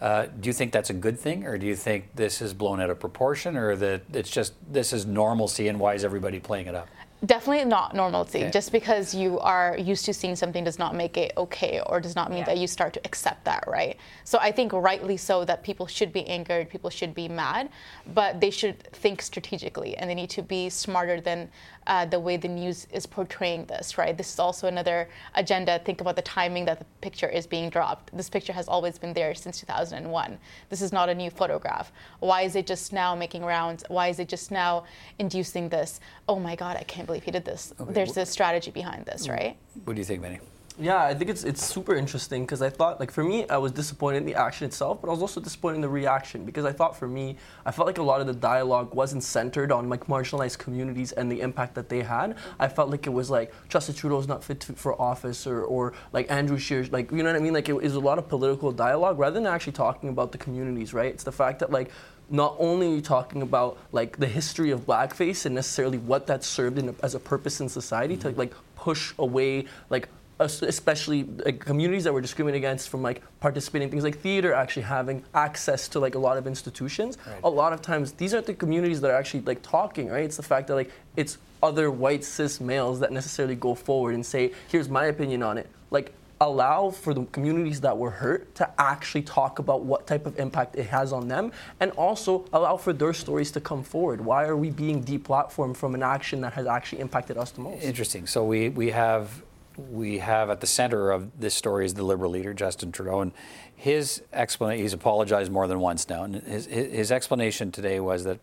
[0.00, 2.80] uh, do you think that's a good thing, or do you think this is blown
[2.80, 6.66] out of proportion, or that it's just this is normalcy and why is everybody playing
[6.66, 6.88] it up?
[7.26, 8.38] Definitely not normalcy.
[8.38, 8.50] Okay.
[8.50, 12.16] Just because you are used to seeing something does not make it okay or does
[12.16, 12.44] not mean Yeah.
[12.46, 13.98] that you start to accept that, right?
[14.24, 17.68] So I think rightly so that people should be angered, people should be mad,
[18.14, 21.50] but they should think strategically and they need to be smarter than
[21.86, 24.16] uh, the way the news is portraying this, right?
[24.16, 25.78] This is also another agenda.
[25.78, 28.16] Think about the timing that the picture is being dropped.
[28.16, 30.38] This picture has always been there since 2001.
[30.68, 31.92] This is not a new photograph.
[32.20, 33.84] Why is it just now making rounds?
[33.88, 34.84] Why is it just now
[35.18, 36.00] inducing this?
[36.28, 37.72] Oh my God, I can't believe he did this.
[37.80, 39.56] Okay, There's a strategy behind this, right?
[39.84, 40.40] What do you think, Benny?
[40.78, 43.70] Yeah, I think it's it's super interesting because I thought like for me I was
[43.72, 46.72] disappointed in the action itself, but I was also disappointed in the reaction because I
[46.72, 50.06] thought for me I felt like a lot of the dialogue wasn't centered on like
[50.06, 52.36] marginalized communities and the impact that they had.
[52.58, 55.92] I felt like it was like Justin Trudeau's not fit to, for office or, or
[56.12, 58.28] like Andrew Scheer's, like you know what I mean like it was a lot of
[58.28, 61.12] political dialogue rather than actually talking about the communities, right?
[61.12, 61.90] It's the fact that like
[62.30, 66.42] not only are you talking about like the history of blackface and necessarily what that
[66.42, 70.08] served in, as a purpose in society to like push away like
[70.40, 75.22] especially like, communities that were discriminated against from like participating things like theater actually having
[75.34, 77.18] access to like a lot of institutions.
[77.44, 80.24] A lot of times these aren't the communities that are actually like talking right?
[80.24, 84.24] It's the fact that like it's other white cis males that necessarily go forward and
[84.24, 85.68] say here's my opinion on it.
[85.90, 90.38] Like allow for the communities that were hurt to actually talk about what type of
[90.38, 94.22] impact it has on them and also allow for their stories to come forward.
[94.22, 97.82] Why are we being deplatformed from an action that has actually impacted us the most?
[97.82, 98.26] Interesting.
[98.26, 99.42] So we, we have
[99.90, 103.32] we have at the center of this story is the Liberal leader Justin Trudeau, and
[103.74, 104.82] his explanation.
[104.82, 108.38] He's apologized more than once now, and his his explanation today was that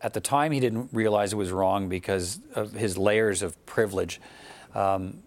[0.00, 4.20] at the time he didn't realize it was wrong because of his layers of privilege.
[4.74, 5.22] Um,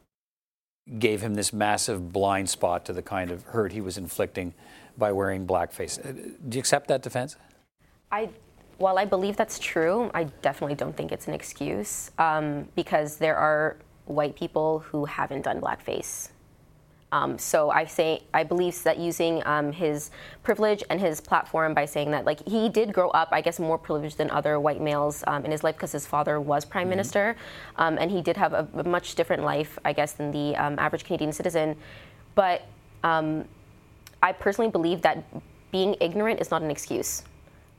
[0.99, 4.53] gave him this massive blind spot to the kind of hurt he was inflicting
[4.97, 5.99] by wearing blackface.
[5.99, 6.11] Uh,
[6.47, 7.35] Do you accept that defense?
[8.11, 8.29] I,
[8.77, 13.35] while I believe that's true, I definitely don't think it's an excuse um, because there
[13.35, 16.29] are white people who haven't done blackface.
[17.11, 20.11] Um, so I say I believe that using um, his
[20.43, 23.77] privilege and his platform by saying that like he did grow up, I guess, more
[23.77, 27.37] privileged than other white males um, in his life because his father was prime minister,
[27.77, 30.77] um, and he did have a, a much different life, I guess, than the um,
[30.77, 31.77] average Canadian citizen.
[32.33, 32.67] But
[33.03, 33.45] um,
[34.21, 35.23] I personally believe that
[35.71, 37.23] being ignorant is not an excuse.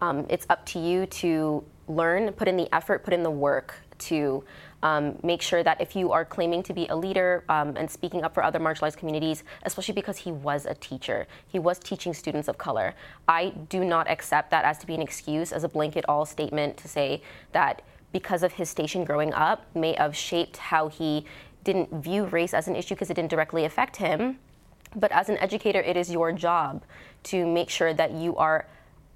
[0.01, 3.75] Um, it's up to you to learn, put in the effort, put in the work
[3.99, 4.45] to
[4.83, 8.23] um, make sure that if you are claiming to be a leader um, and speaking
[8.25, 12.49] up for other marginalized communities, especially because he was a teacher, he was teaching students
[12.49, 12.95] of color.
[13.29, 16.77] I do not accept that as to be an excuse, as a blanket all statement
[16.79, 21.25] to say that because of his station growing up may have shaped how he
[21.65, 24.39] didn't view race as an issue because it didn't directly affect him.
[24.95, 26.85] But as an educator, it is your job
[27.25, 28.67] to make sure that you are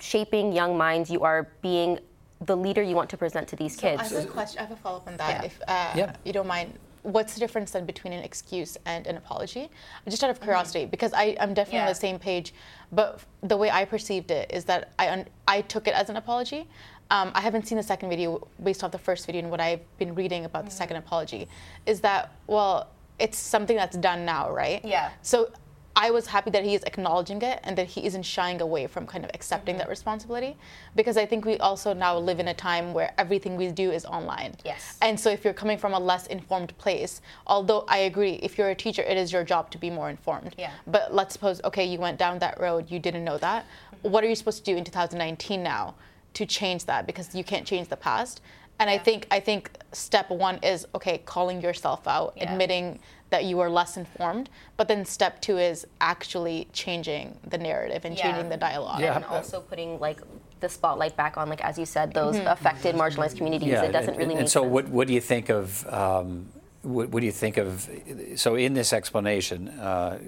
[0.00, 1.98] shaping young minds, you are being
[2.40, 4.00] the leader you want to present to these So kids.
[4.12, 4.58] I have a question.
[4.58, 5.46] I have a follow up on that, Yeah.
[5.46, 6.16] if uh, Yeah.
[6.24, 6.78] you don't mind.
[7.02, 9.70] What's the difference then between an excuse and an apology?
[10.06, 12.52] Just out of curiosity, because I, I'm definitely on the same page,
[12.92, 16.16] but the way I perceived it is that I un- I took it as an
[16.16, 16.68] apology.
[17.10, 19.80] Um, I haven't seen the second video based off the first video and what I've
[19.98, 21.48] been reading about the second apology.
[21.86, 24.84] Is that well, it's something that's done now, right?
[24.84, 25.10] Yeah.
[25.22, 25.50] So
[25.96, 29.06] I was happy that he is acknowledging it and that he isn't shying away from
[29.06, 29.90] kind of accepting that mm-hmm.
[29.90, 30.56] responsibility
[30.94, 34.04] because I think we also now live in a time where everything we do is
[34.04, 34.54] online.
[34.64, 34.96] Yes.
[35.02, 38.70] And so if you're coming from a less informed place, although I agree, if you're
[38.70, 40.54] a teacher, it is your job to be more informed.
[40.56, 40.70] Yeah.
[40.86, 43.64] But let's suppose, okay, you went down that road, you didn't know that.
[43.64, 44.10] Mm-hmm.
[44.10, 45.94] What are you supposed to do in 2019 now
[46.34, 47.06] to change that?
[47.06, 48.40] Because you can't change the past.
[48.80, 52.50] And I think I think step one is okay, calling yourself out, Yeah.
[52.50, 54.48] admitting that you are less informed.
[54.76, 59.02] But then step two is actually changing the narrative and changing the dialogue.
[59.02, 60.18] And also putting like
[60.60, 62.50] the spotlight back on, like as you said, those Mhm.
[62.50, 63.72] affected marginalized communities.
[63.74, 64.72] it doesn't and, really and make so sense.
[64.72, 66.48] what what do you think of um,
[66.82, 67.88] what, what do you think of
[68.36, 70.18] so in this explanation uh,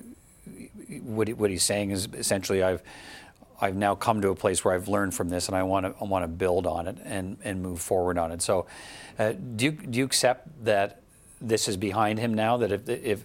[1.03, 2.83] what what he's saying is essentially I've
[3.63, 5.95] I've now come to a place where I've learned from this and I want to
[6.01, 8.43] I want to build on it and and move forward on it.
[8.43, 8.67] So
[9.19, 11.01] uh, do you do you accept that
[11.41, 13.25] this is behind him now that if if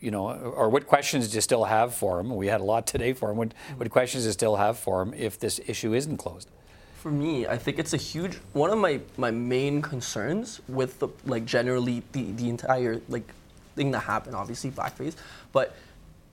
[0.00, 2.34] you know, or what questions do you still have for him?
[2.34, 3.38] We had a lot today for him.
[3.38, 6.50] What, what questions do you still have for him if this issue isn't closed?
[6.96, 11.08] For me, I think it's a huge one of my, my main concerns with the
[11.24, 13.32] like generally the, the entire like
[13.74, 15.14] thing that happened, obviously blackface.
[15.52, 15.74] But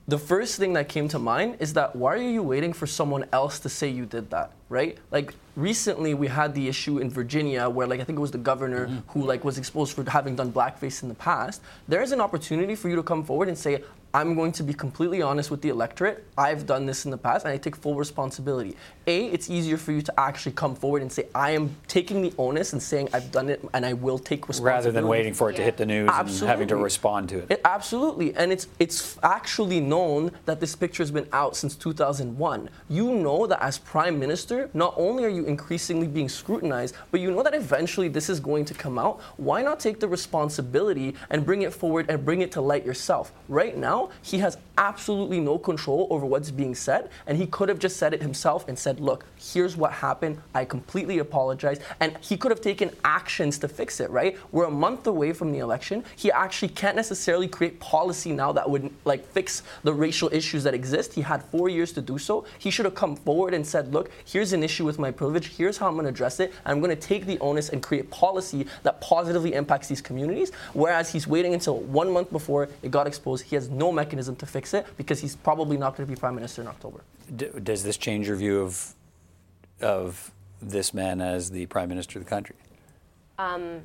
[0.06, 3.24] the first thing that came to mind is that why are you waiting for someone
[3.32, 4.98] else to say you did that, right?
[5.10, 8.38] Like recently we had the issue in Virginia where like I think it was the
[8.38, 8.98] governor mm-hmm.
[9.08, 11.62] who like was exposed for having done blackface in the past.
[11.88, 13.82] There is an opportunity for you to come forward and say
[14.14, 16.24] I'm going to be completely honest with the electorate.
[16.38, 18.76] I've done this in the past and I take full responsibility.
[19.08, 22.32] A, it's easier for you to actually come forward and say, I am taking the
[22.38, 24.76] onus and saying I've done it and I will take responsibility.
[24.76, 27.46] Rather than waiting for it to hit the news and having to respond to it.
[27.50, 32.70] It- absolutely, and it's it's actually known that this picture has been out since 2001.
[32.88, 37.32] You know that as prime minister, not only are you increasingly being scrutinized, but you
[37.32, 39.20] know that eventually this is going to come out.
[39.38, 43.32] Why not take the responsibility and bring it forward and bring it to light yourself?
[43.48, 43.76] Right
[44.22, 48.12] he has absolutely no control over what's being said, and he could have just said
[48.12, 50.38] it himself and said, "Look, here's what happened.
[50.54, 54.10] I completely apologize," and he could have taken actions to fix it.
[54.10, 54.36] Right?
[54.52, 56.04] We're a month away from the election.
[56.16, 60.74] He actually can't necessarily create policy now that would like fix the racial issues that
[60.74, 61.14] exist.
[61.14, 62.44] He had four years to do so.
[62.58, 65.56] He should have come forward and said, "Look, here's an issue with my privilege.
[65.56, 66.52] Here's how I'm going to address it.
[66.64, 71.12] I'm going to take the onus and create policy that positively impacts these communities." Whereas
[71.12, 73.44] he's waiting until one month before it got exposed.
[73.44, 76.34] He has no mechanism to fix it because he's probably not going to be prime
[76.34, 77.02] minister in October.
[77.34, 78.94] D- does this change your view of
[79.80, 80.30] of
[80.60, 82.56] this man as the prime minister of the country?
[83.38, 83.80] Um,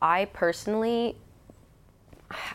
[0.00, 1.16] I personally,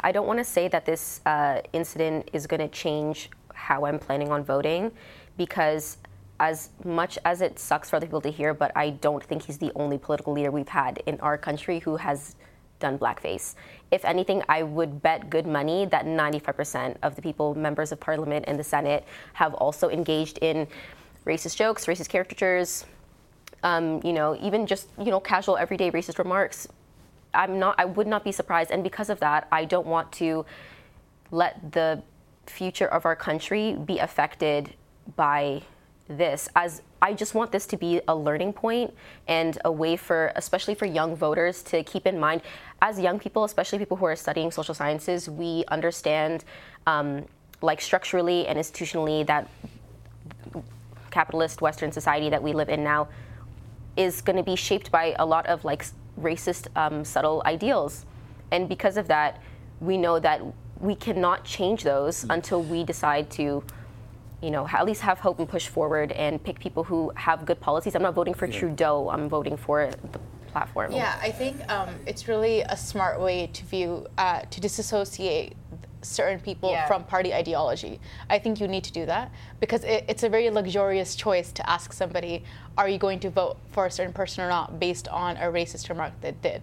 [0.02, 4.00] I don't want to say that this uh, incident is going to change how I'm
[4.00, 4.92] planning on voting,
[5.38, 5.98] because
[6.40, 9.58] as much as it sucks for other people to hear, but I don't think he's
[9.58, 12.36] the only political leader we've had in our country who has
[12.80, 13.56] done blackface.
[13.92, 18.46] If anything, I would bet good money that 95% of the people, members of parliament
[18.48, 20.68] and the Senate, have also engaged in
[21.26, 22.86] racist jokes, racist caricatures,
[23.64, 26.68] um, you know, even just you know casual everyday racist remarks.
[27.34, 27.76] I'm not.
[27.78, 30.46] I would not be surprised, and because of that, I don't want to
[31.32, 32.04] let the
[32.46, 34.74] future of our country be affected
[35.16, 35.62] by
[36.08, 36.50] this.
[36.56, 38.94] As I just want this to be a learning point
[39.28, 42.42] and a way for, especially for young voters, to keep in mind.
[42.82, 46.44] As young people, especially people who are studying social sciences, we understand,
[46.86, 47.26] um,
[47.62, 49.50] like structurally and institutionally, that
[51.12, 53.08] capitalist Western society that we live in now
[53.96, 55.86] is going to be shaped by a lot of like
[56.20, 58.06] racist, um, subtle ideals.
[58.52, 59.42] And because of that,
[59.80, 60.42] we know that
[60.80, 63.64] we cannot change those until we decide to,
[64.42, 67.60] you know, at least have hope and push forward and pick people who have good
[67.60, 67.96] policies.
[67.96, 68.60] I'm not voting for Yeah.
[68.60, 69.10] Trudeau.
[69.10, 70.20] I'm voting for the
[70.52, 70.92] platform.
[70.92, 75.56] Yeah, I think um, it's really a smart way to view uh, to disassociate
[76.04, 76.86] certain people Yeah.
[76.88, 78.00] from party ideology.
[78.30, 81.68] I think you need to do that because it, it's a very luxurious choice to
[81.68, 82.44] ask somebody,
[82.78, 85.90] "Are you going to vote for a certain person or not?" based on a racist
[85.90, 86.62] remark that did.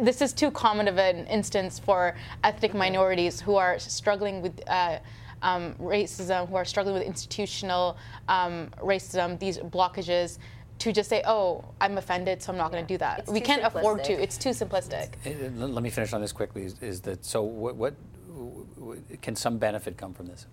[0.00, 4.60] This is too common of an instance for ethnic minorities who are struggling with.
[4.66, 4.98] Uh,
[5.42, 7.96] um, racism, who are struggling with institutional
[8.28, 10.38] um, racism, these blockages,
[10.78, 13.40] to just say, "Oh, I'm offended, so I'm not going to do that." It's we
[13.40, 14.12] can't afford to.
[14.12, 15.14] It's too simplistic.
[15.24, 16.64] Let let me finish on this quickly.
[16.64, 17.42] Is, is that so?
[17.42, 17.94] What, what
[18.28, 20.46] w- w- can some benefit come from this?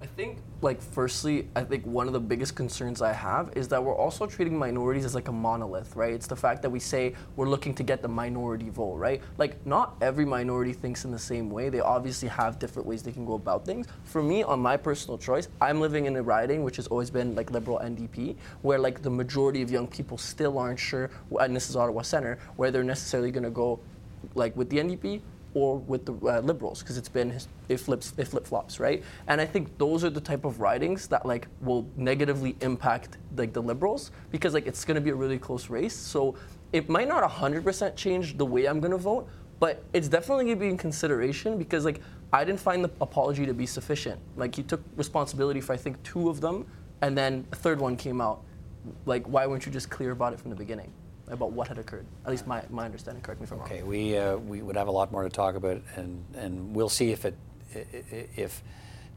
[0.00, 3.82] I think, like, firstly, I think one of the biggest concerns I have is that
[3.82, 6.12] we're also treating minorities as like a monolith, right?
[6.12, 9.20] It's the fact that we say we're looking to get the minority vote, right?
[9.38, 11.68] Like, not every minority thinks in the same way.
[11.68, 13.88] They obviously have different ways they can go about things.
[14.04, 17.34] For me, on my personal choice, I'm living in a riding which has always been
[17.34, 21.68] like liberal NDP, where like the majority of young people still aren't sure, and this
[21.68, 23.80] is Ottawa Center, where they're necessarily going to go
[24.36, 25.22] like with the NDP
[25.54, 29.02] or with the uh, liberals because it's been it flips it flip flops right?
[29.26, 33.52] And i think those are the type of ridings that like will negatively impact like
[33.52, 35.96] the liberals because like it's going to be a really close race.
[35.96, 36.34] So
[36.72, 39.28] it might not 100% change the way i'm going to vote
[39.60, 42.00] but it's definitely going to be in consideration because like
[42.32, 44.20] i didn't find the apology to be sufficient.
[44.36, 46.66] Like he took responsibility for i think two of them
[47.00, 48.42] and then a third one came out.
[49.06, 50.92] Like why weren't you just clear about it from the beginning
[51.30, 53.82] about what had occurred at least my, my understanding correct me if i'm wrong Okay,
[53.82, 57.10] we uh, we would have a lot more to talk about, and and we'll see
[57.12, 57.34] if it
[57.74, 58.62] i- i- if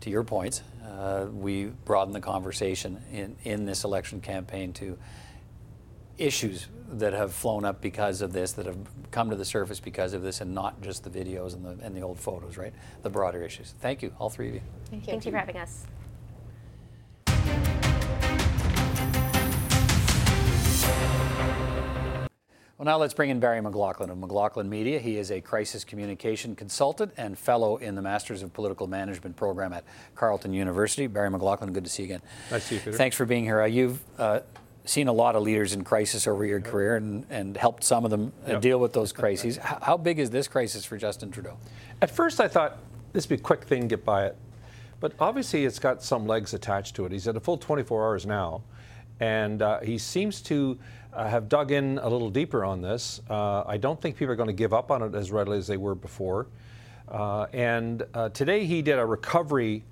[0.02, 4.98] to your point uh, we broaden the conversation in in this election campaign to
[6.18, 8.78] issues that have flown up because of this, that have
[9.12, 11.96] come to the surface because of this, and not just the videos and the and
[11.96, 12.74] the old photos, right?
[13.04, 13.74] The broader issues.
[13.80, 14.62] Thank you, all three of you.
[14.90, 15.12] Thank you.
[15.14, 15.86] Thank you for having us.
[22.82, 24.98] Well, now let's bring in Barry McLaughlin of McLaughlin Media.
[24.98, 29.72] He is a crisis communication consultant and fellow in the Masters of Political Management program
[29.72, 29.84] at
[30.16, 31.06] Carleton University.
[31.06, 32.22] Barry McLaughlin, good to see you again.
[32.50, 32.98] Nice to see you, Peter.
[32.98, 33.62] Thanks for being here.
[33.62, 34.40] Uh, you've uh,
[34.86, 38.10] seen a lot of leaders in crisis over your career and, and helped some of
[38.10, 38.62] them uh, Yep.
[38.62, 39.60] deal with those crises.
[39.60, 41.58] H- how big is this crisis for Justin Trudeau?
[42.02, 42.80] At first, I thought
[43.14, 44.36] this would be a quick thing, get by it.
[45.00, 47.12] But obviously, it's got some legs attached to it.
[47.12, 48.64] He's at a full 24 hours now,
[49.20, 50.80] and uh, he seems to
[51.14, 53.22] uh, have dug in a little deeper on this.
[53.30, 55.68] Uh, I don't think people are going to give up on it as readily as
[55.68, 56.48] they were before.
[57.08, 59.84] Uh, and uh, today he did a recovery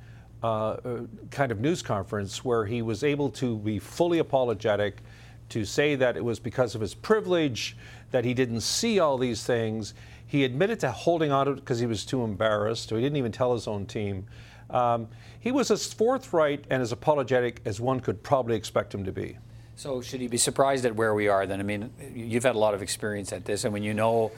[0.41, 1.01] uh, uh,
[1.31, 5.01] kind of news conference where he was able to be fully apologetic,
[5.49, 7.75] to say that it was because of his privilege
[8.11, 9.93] that he didn't see all these things.
[10.27, 13.17] He admitted to holding on to it because he was too embarrassed, so he didn't
[13.17, 14.27] even tell his own team.
[14.69, 15.07] Um,
[15.39, 19.37] he was as forthright and as apologetic as one could probably expect him to be.
[19.79, 21.61] So, should he be surprised at where we are then?
[21.61, 24.33] I mean, you've had a lot of experience at this, and when you know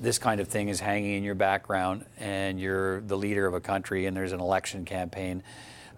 [0.00, 3.60] this kind of thing is hanging in your background and you're the leader of a
[3.60, 5.42] country and there's an election campaign,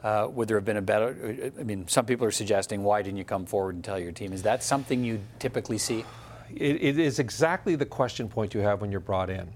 [0.02, 1.52] uh, would there have been a better?
[1.56, 4.32] I mean, some people are suggesting, why didn't you come forward and tell your team?
[4.32, 6.04] Is that something you typically see?
[6.50, 9.48] it, it is exactly the question point you have when you're brought in.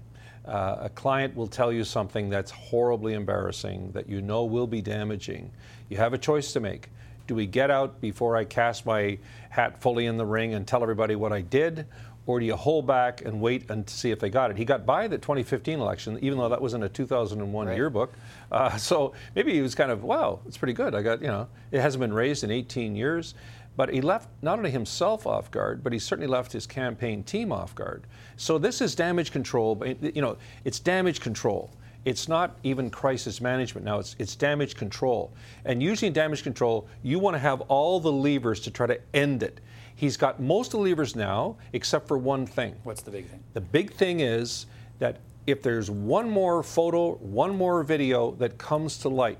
[0.45, 4.81] Uh, a client will tell you something that's horribly embarrassing, that you know will be
[4.81, 5.51] damaging.
[5.89, 6.87] You have a choice to make.
[7.27, 9.19] Do we get out before I cast my
[9.49, 11.85] hat fully in the ring and tell everybody what I did?
[12.25, 14.57] Or do you hold back and wait and see if they got it?
[14.57, 17.75] He got by the 2015 election, even though that was in a 2001 right.
[17.75, 18.13] yearbook.
[18.51, 20.93] Uh, so maybe he was kind of, wow, it's pretty good.
[20.95, 23.33] I got, you know, it hasn't been raised in 18 years.
[23.77, 27.51] But he left not only himself off guard, but he certainly left his campaign team
[27.51, 28.07] off guard.
[28.35, 29.81] So this is damage control.
[30.01, 31.71] You know, it's damage control.
[32.05, 35.31] It's not even crisis management now, it's, it's damage control.
[35.65, 38.99] And usually in damage control, you want to have all the levers to try to
[39.13, 39.59] end it.
[39.95, 42.75] He's got most of the levers now, except for one thing.
[42.83, 43.43] What's the big thing?
[43.53, 44.67] The big thing is
[44.99, 45.17] that
[45.47, 49.39] if there's one more photo, one more video that comes to light,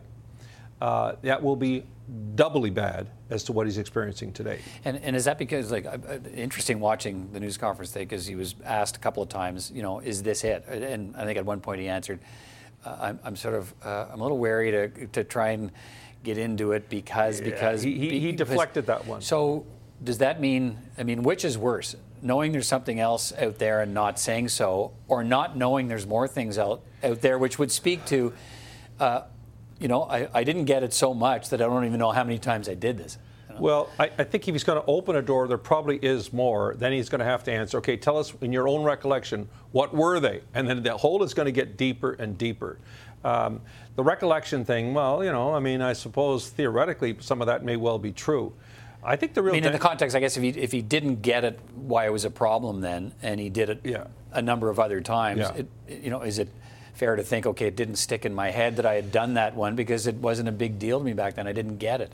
[0.81, 1.83] uh, that will be
[2.35, 4.59] doubly bad as to what he's experiencing today.
[4.85, 5.97] And, and is that because, like, uh,
[6.33, 9.81] interesting watching the news conference today because he was asked a couple of times, you
[9.81, 10.65] know, is this it?
[10.67, 12.19] And I think at one point he answered,
[12.99, 15.71] I'm, I'm, sort of, uh, I'm a little wary to, to try and
[16.23, 19.21] get into it because, yeah, because he, he, he deflected that one.
[19.21, 19.65] So
[20.03, 21.95] does that mean, I mean, which is worse?
[22.21, 26.27] Knowing there's something else out there and not saying so, or not knowing there's more
[26.27, 28.33] things out, out there, which would speak to,
[28.99, 29.21] uh,
[29.79, 32.23] you know, I, I didn't get it so much that I don't even know how
[32.23, 33.17] many times I did this.
[33.59, 36.75] Well, I, I, think if he's going to open a door, there probably is more.
[36.75, 39.93] Then he's going to have to answer, okay, tell us in your own recollection, what
[39.93, 40.41] were they?
[40.53, 42.79] And then the hole is going to get deeper and deeper.
[43.23, 43.61] Um,
[43.95, 47.75] the recollection thing, well, you know, I mean, I suppose theoretically some of that may
[47.75, 48.53] well be true.
[49.03, 49.53] I think the real.
[49.53, 52.05] I mean, in the context, I guess if he if he didn't get it, why
[52.05, 54.05] it was a problem then, and he did it yeah.
[54.33, 55.53] a number of other times, yeah.
[55.87, 56.49] it, you know, is it
[56.93, 59.55] fair to think, okay, it didn't stick in my head that I had done that
[59.55, 61.47] one because it wasn't a big deal to me back then.
[61.47, 62.11] I didn't get it.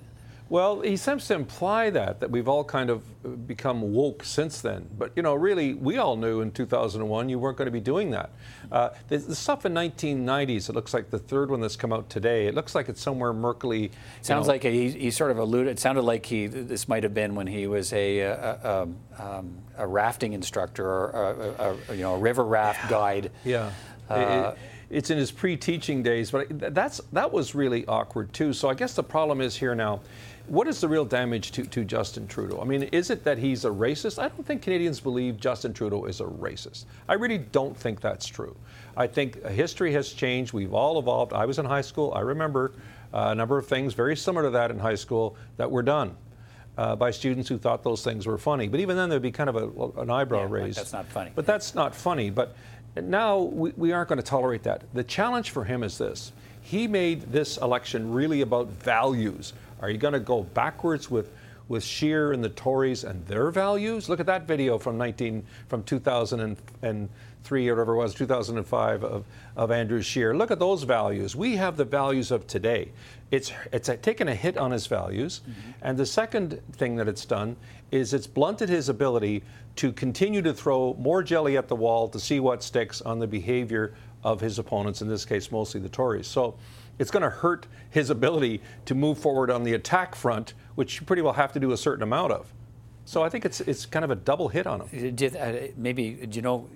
[0.50, 4.88] Well, he seems to imply that that we've all kind of become woke since then.
[4.98, 8.12] But you know, really, we all knew in 2001 you weren't going to be doing
[8.12, 8.32] that.
[8.72, 12.10] Uh, the, the, stuff in 1990s, it looks like the third one that's come out
[12.10, 12.48] today.
[12.48, 13.92] It looks like it's somewhere murkily.
[14.22, 15.72] Sounds know, like he, he, sort of alluded.
[15.72, 16.48] It sounded like he.
[16.48, 18.88] This might have been when he was a a, a,
[19.20, 23.32] um, a rafting instructor or a, you know a river raft guide.
[23.44, 23.72] Yeah.
[24.10, 24.60] Uh, it,
[24.94, 28.54] it's in his pre-teaching days, but that's that was really awkward too.
[28.54, 30.02] So I guess the problem is here now.
[30.48, 32.60] What is the real damage to, to Justin Trudeau?
[32.62, 34.20] I mean, is it that he's a racist?
[34.22, 36.86] I don't think Canadians believe Justin Trudeau is a racist.
[37.08, 38.56] I really don't think that's true.
[38.98, 40.52] I think history has changed.
[40.52, 41.32] We've all evolved.
[41.32, 42.14] I was in high school.
[42.14, 42.74] I remember
[43.14, 46.18] uh, a number of things very similar to that in high school that were done.
[46.76, 48.68] Uh, by students who thought those things were funny.
[48.68, 50.80] But even then, there'd be kind of a, an eyebrow yeah, raised.
[50.80, 51.32] That's not funny.
[51.36, 52.32] But that's not funny.
[52.32, 52.56] But
[52.96, 54.84] now we, we aren't going to tolerate that.
[54.92, 56.32] The challenge for him is this
[56.64, 59.54] he made this election really about values.
[59.84, 61.30] Are you going to go backwards with,
[61.68, 64.08] with Scheer and the Tories and their values?
[64.08, 69.26] Look at that video from 19 from 2003 or whatever it was, 2005 of,
[69.58, 70.34] of Andrew Scheer.
[70.34, 71.36] Look at those values.
[71.36, 72.94] We have the values of today.
[73.30, 75.72] It's it's taken a hit on his values, mm-hmm.
[75.82, 77.58] and the second thing that it's done
[77.92, 79.44] is it's blunted his ability
[79.76, 83.28] to continue to throw more jelly at the wall to see what sticks on the
[83.28, 86.28] behavior of his opponents, in this case, mostly the Tories.
[86.28, 86.56] So
[87.00, 91.06] it's going to hurt his ability to move forward on the attack front, which you
[91.06, 92.54] pretty well have to do a certain amount of.
[93.06, 95.16] So I think it's it's kind of a double hit on him.
[95.16, 96.70] Did, uh, maybe do you know,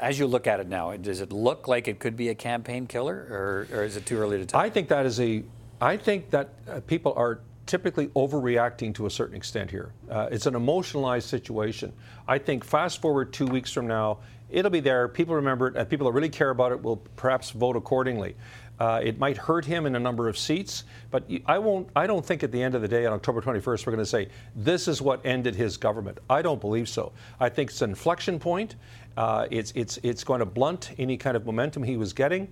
[0.00, 2.86] as you look at it now, does it look like it could be a campaign
[2.86, 4.60] killer, or, or is it too early to tell?
[4.60, 5.44] I think that is a.
[5.80, 9.92] I think that uh, people are typically overreacting to a certain extent here.
[10.10, 11.92] Uh, it's an emotionalized situation.
[12.26, 15.06] I think fast forward two weeks from now, it'll be there.
[15.06, 18.36] People remember it, and people that really care about it will perhaps vote accordingly.
[18.78, 21.88] Uh, it might hurt him in a number of seats, but I won't.
[21.96, 24.06] I don't think at the end of the day, on October 21st, we're going to
[24.06, 26.18] say this is what ended his government.
[26.30, 27.12] I don't believe so.
[27.40, 28.76] I think it's an inflection point.
[29.16, 32.48] Uh, it's it's it's going to blunt any kind of momentum he was getting.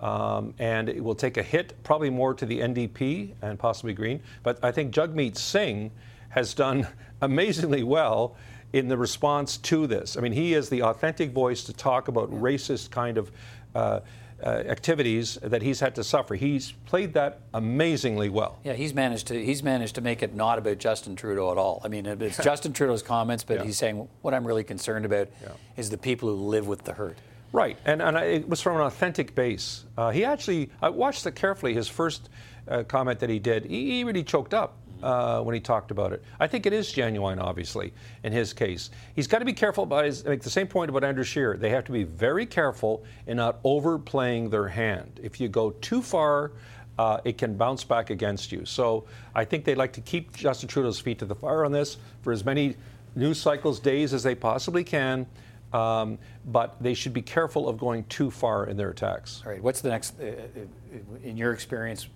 [0.00, 4.22] Um, and it will take a hit, probably more to the NDP and possibly Green.
[4.42, 5.90] But I think Jagmeet Singh
[6.30, 6.88] has done
[7.20, 8.36] amazingly well
[8.72, 10.16] in the response to this.
[10.16, 13.30] I mean, he is the authentic voice to talk about racist kind of
[13.74, 14.00] uh,
[14.42, 16.34] activities that he's had to suffer.
[16.34, 18.58] He's played that amazingly well.
[18.64, 21.80] Yeah, he's managed to he's managed to make it not about Justin Trudeau at all.
[21.84, 23.64] I mean, it's Justin Trudeau's comments, but Yeah.
[23.64, 25.28] he's saying what I'm really concerned about
[25.76, 27.18] is the people who live with the hurt.
[27.52, 29.84] Right, and, and I, it was from an authentic base.
[29.98, 31.74] Uh, he actually, I watched it carefully.
[31.74, 32.28] His first
[32.68, 36.12] uh, comment that he did, he, he really choked up uh, when he talked about
[36.12, 36.22] it.
[36.38, 37.92] I think it is genuine, obviously,
[38.22, 38.90] in his case.
[39.14, 41.56] He's got to be careful about his, make the same point about Andrew Scheer.
[41.56, 45.20] They have to be very careful in not overplaying their hand.
[45.22, 46.52] If you go too far,
[46.98, 48.64] uh, it can bounce back against you.
[48.64, 51.96] So I think they'd like to keep Justin Trudeau's feet to the fire on this
[52.22, 52.76] for as many
[53.14, 55.26] news cycles, days as they possibly can.
[55.72, 59.42] Um, but they should be careful of going too far in their attacks.
[59.46, 62.08] All right, what's the next, uh, uh, in your experience,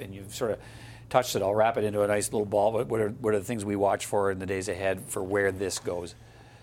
[0.00, 0.58] and you've sort of
[1.08, 2.72] touched it, I'll wrap it into a nice little ball.
[2.72, 5.52] What are, what are the things we watch for in the days ahead for where
[5.52, 6.14] this goes?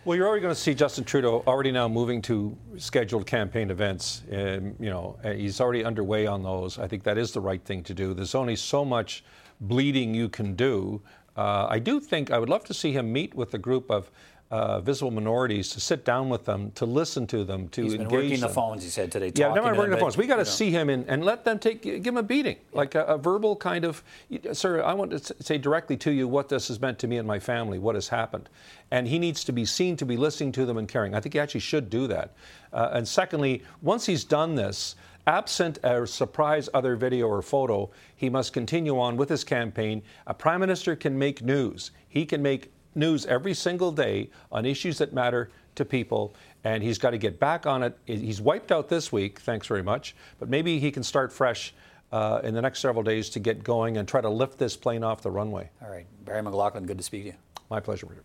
[0.05, 4.23] Well, you're already going to see Justin Trudeau already now moving to scheduled campaign events.
[4.29, 6.77] Um, you know, he's already underway on those.
[6.77, 8.13] I think that is the right thing to do.
[8.13, 9.23] There's only so much
[9.61, 11.01] bleeding you can do.
[11.37, 14.11] Uh, I do think I would love to see him meet with a group of
[14.51, 18.03] uh, visible minorities to sit down with them, to listen to them, to He's been
[18.03, 19.31] engage working the phones, he said today.
[19.33, 20.15] Yeah, never working the phones.
[20.15, 20.51] We got to you know.
[20.51, 23.55] see him and, and let them take, give him a beating, like a, a verbal
[23.55, 24.03] kind of,
[24.51, 27.27] sir, I want to say directly to you what this has meant to me and
[27.27, 28.47] my family, what has happened.
[28.91, 31.15] And he needs to be seen to be listening to them and caring.
[31.15, 32.35] I think he actually should do that.
[32.71, 38.29] Uh, and secondly, once he's done this, absent a surprise other video or photo, he
[38.29, 40.03] must continue on with his campaign.
[40.27, 41.91] A prime minister can make news.
[42.07, 46.97] He can make news every single day on issues that matter to people, and he's
[46.97, 47.97] got to get back on it.
[48.05, 51.73] He's wiped out this week, thanks very much, but maybe he can start fresh
[52.11, 55.03] uh, in the next several days to get going and try to lift this plane
[55.03, 55.69] off the runway.
[55.81, 57.35] All right, Barry McLaughlin, good to speak to you.
[57.69, 58.23] My pleasure, Peter.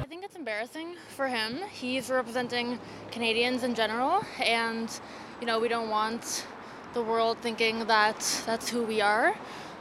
[0.00, 1.58] I think it's embarrassing for him.
[1.72, 2.78] He's representing
[3.10, 4.88] Canadians in general, and
[5.40, 6.46] you know we don't want
[6.94, 9.34] the world thinking that that's who we are.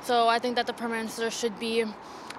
[0.04, 1.86] So I think that the prime minister should be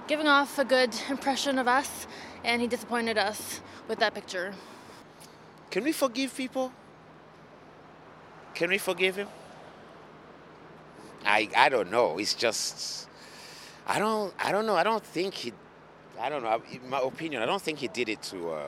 [0.08, 2.06] giving off a good impression of us,
[2.44, 4.54] and he disappointed us with that picture.
[5.70, 6.72] Can we forgive people?
[8.54, 9.28] Can we forgive him?
[11.24, 12.18] I I don't know.
[12.18, 13.08] It's just
[13.86, 14.76] I don't I don't know.
[14.76, 15.52] I don't think he
[16.20, 16.62] I don't know.
[16.70, 18.62] In my opinion, I don't think he did it to uh,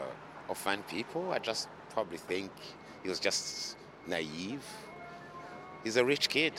[0.49, 1.31] offend people.
[1.33, 2.51] I just probably think
[3.03, 3.77] he was just
[4.07, 4.65] naive.
[5.85, 6.55] He's a rich kid.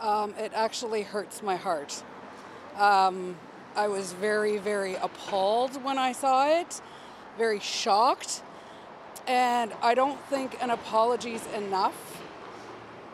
[0.00, 2.02] Um, it actually hurts my heart.
[2.78, 3.36] Um,
[3.76, 6.80] I was very, very appalled when I saw it,
[7.36, 8.42] very shocked,
[9.26, 12.22] and I don't think an apology is enough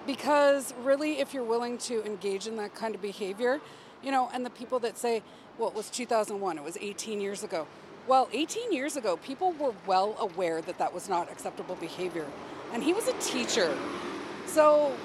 [0.07, 3.61] because really, if you're willing to engage in that kind of behavior,
[4.03, 5.23] you know, and the people that say,
[5.59, 7.67] well, it was 2001, it was 18 years ago.
[8.07, 12.25] Well, 18 years ago, people were well aware that that was not acceptable behavior.
[12.73, 13.77] And he was a teacher.
[14.49, 14.97] So,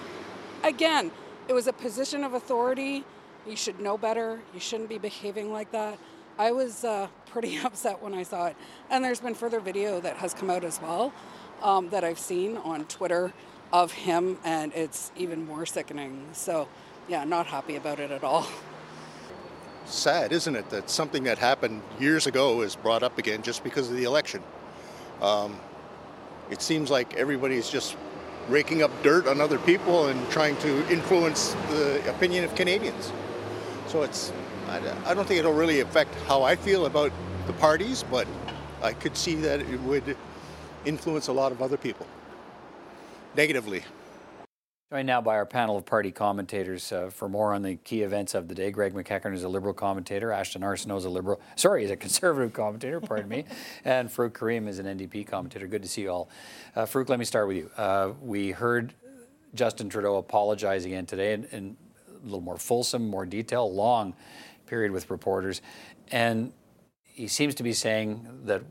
[0.63, 1.11] again,
[1.49, 3.03] it was a position of authority.
[3.45, 4.39] You should know better.
[4.53, 5.99] You shouldn't be behaving like that.
[6.39, 8.55] I was uh, pretty upset when I saw it.
[8.89, 11.13] And there's been further video that has come out as well
[11.61, 13.33] um, that I've seen on Twitter
[13.73, 16.25] of him, and it's even more sickening.
[16.31, 16.69] So,
[17.09, 18.47] yeah, not happy about it at all.
[19.85, 23.89] sad, isn't it, that something that happened years ago is brought up again just because
[23.89, 24.41] of the election?
[25.21, 25.59] Um,
[26.49, 27.97] it seems like everybody's just
[28.49, 33.11] raking up dirt on other people and trying to influence the opinion of Canadians.
[33.87, 34.31] So it's,
[34.67, 37.11] I, don't think it'll really affect how I feel about
[37.47, 38.27] the parties, but
[38.81, 40.17] I could see that it would
[40.85, 42.07] influence a lot of other people
[43.35, 43.83] negatively.
[44.93, 48.35] Joined now by our panel of party commentators uh, for more on the key events
[48.35, 48.69] of the day.
[48.69, 50.31] Greg McEachern is a Liberal commentator.
[50.31, 53.45] Ashton Arsenault is a Liberal, sorry, he's a Conservative commentator, pardon me.
[53.85, 55.65] And Farouk Karim is an NDP commentator.
[55.65, 56.29] Good to see you all.
[56.75, 57.71] Uh, Farouk, let me start with you.
[57.75, 58.93] Uh, we heard
[59.55, 61.77] Justin Trudeau apologize again today in, in
[62.11, 64.13] a little more fulsome, more detail, long
[64.67, 65.63] period with reporters.
[66.11, 66.53] And
[67.01, 68.61] he seems to be saying that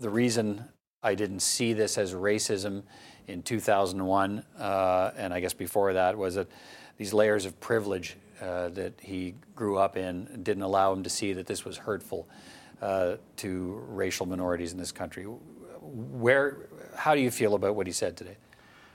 [0.00, 0.64] the reason
[1.00, 2.82] I didn't see this as racism
[3.28, 6.48] in 2001, uh, and I guess before that, was that
[6.96, 11.32] these layers of privilege uh, that he grew up in didn't allow him to see
[11.34, 12.26] that this was hurtful
[12.80, 15.24] uh, to racial minorities in this country.
[15.24, 18.36] Where, how do you feel about what he said today?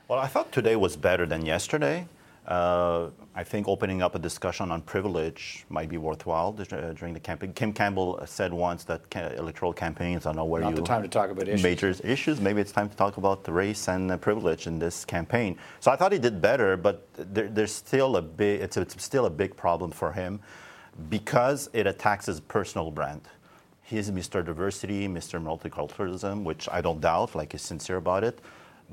[0.07, 2.07] Well, I thought today was better than yesterday.
[2.47, 7.19] Uh, I think opening up a discussion on privilege might be worthwhile uh, during the
[7.19, 7.53] campaign.
[7.53, 9.01] Kim Campbell said once that
[9.37, 11.63] electoral campaigns are not where Not you the time to talk about issues.
[11.63, 12.41] major issues.
[12.41, 15.57] Maybe it's time to talk about the race and uh, privilege in this campaign.
[15.79, 18.59] So I thought he did better, but there, there's still a big.
[18.61, 20.41] It's, it's still a big problem for him
[21.09, 23.21] because it attacks his personal brand.
[23.83, 24.43] He's Mr.
[24.45, 25.41] Diversity, Mr.
[25.41, 28.39] Multiculturalism, which I don't doubt, like he's sincere about it.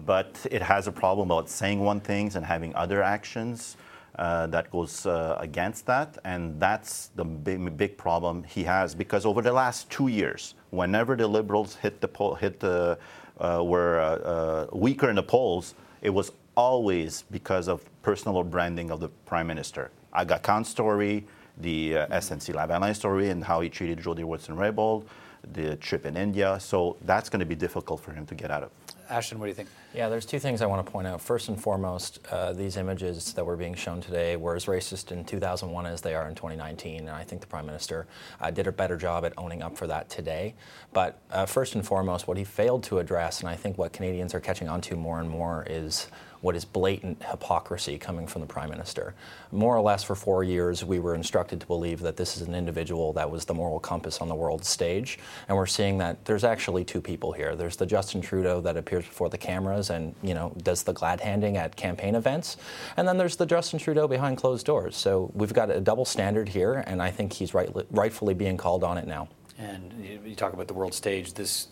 [0.07, 3.77] But it has a problem about saying one thing and having other actions
[4.19, 6.19] uh, that goes uh, against that.
[6.25, 11.17] And that's the big, big problem he has because over the last two years, whenever
[11.17, 12.99] the Liberals hit the poll, hit the,
[13.39, 18.91] uh, were uh, uh, weaker in the polls, it was always because of personal branding
[18.91, 19.91] of the Prime Minister.
[20.13, 21.25] Aga Khan story,
[21.59, 25.05] the uh, SNC Lavalin story, and how he treated Jody Wilson-Raybould,
[25.53, 26.59] the trip in India.
[26.61, 28.71] So that's going to be difficult for him to get out of.
[29.09, 29.69] Ashton, what do you think?
[29.93, 31.21] Yeah, there's two things I want to point out.
[31.21, 35.25] First and foremost, uh, these images that were being shown today were as racist in
[35.25, 38.07] 2001 as they are in 2019, and I think the Prime Minister
[38.41, 40.55] uh, did a better job at owning up for that today.
[40.93, 44.33] But uh, first and foremost, what he failed to address, and I think what Canadians
[44.33, 46.07] are catching on to more and more, is
[46.41, 49.15] what is blatant hypocrisy coming from the Prime Minister.
[49.53, 52.55] More or less, for four years, we were instructed to believe that this is an
[52.55, 55.19] individual that was the moral compass on the world stage,
[55.49, 57.57] and we're seeing that there's actually two people here.
[57.57, 61.21] There's the Justin Trudeau that appears before the cameras and you know does the glad
[61.21, 62.59] handing at campaign events,
[62.97, 64.97] and then there's the Justin Trudeau behind closed doors.
[64.97, 68.85] So we've got a double standard here, and I think he's right, rightfully being called
[68.85, 69.29] on it now.
[69.59, 69.93] And
[70.25, 71.35] you talk about the world stage.
[71.35, 71.69] This,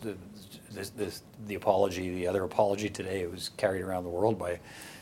[0.71, 4.61] this, this, the apology, the other apology today, it was carried around the world by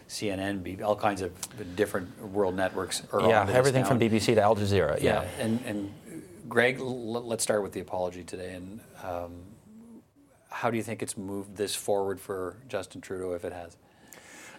[0.09, 1.33] CNN, all kinds of
[1.75, 3.03] different world networks.
[3.13, 5.03] yeah, everything from BBC to Al Jazeera.
[5.03, 5.45] Yeah, yeah.
[5.45, 5.93] and and
[6.49, 8.55] Greg, let's start with the apology today.
[8.55, 9.33] And um,
[10.57, 13.77] how do you think it's moved this forward for Justin Trudeau, if it has?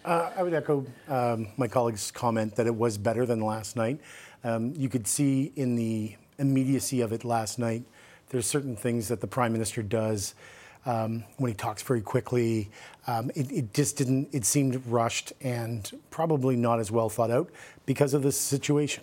[0.04, 4.00] Uh, I would echo um, my colleague's comment that it was better than last night.
[4.44, 7.82] Um, you could see in the immediacy of it last night,
[8.30, 10.36] there's certain things that the Prime Minister does
[10.86, 12.70] um, when he talks very quickly.
[13.08, 17.50] Um, it, it, just didn't, it seemed rushed and probably not as well thought out
[17.86, 19.02] because of the situation.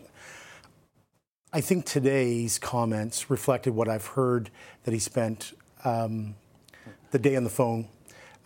[1.51, 4.49] I think today's comments reflected what I've heard
[4.85, 5.51] that he spent
[5.83, 6.35] um,
[7.15, 7.87] the day on the phone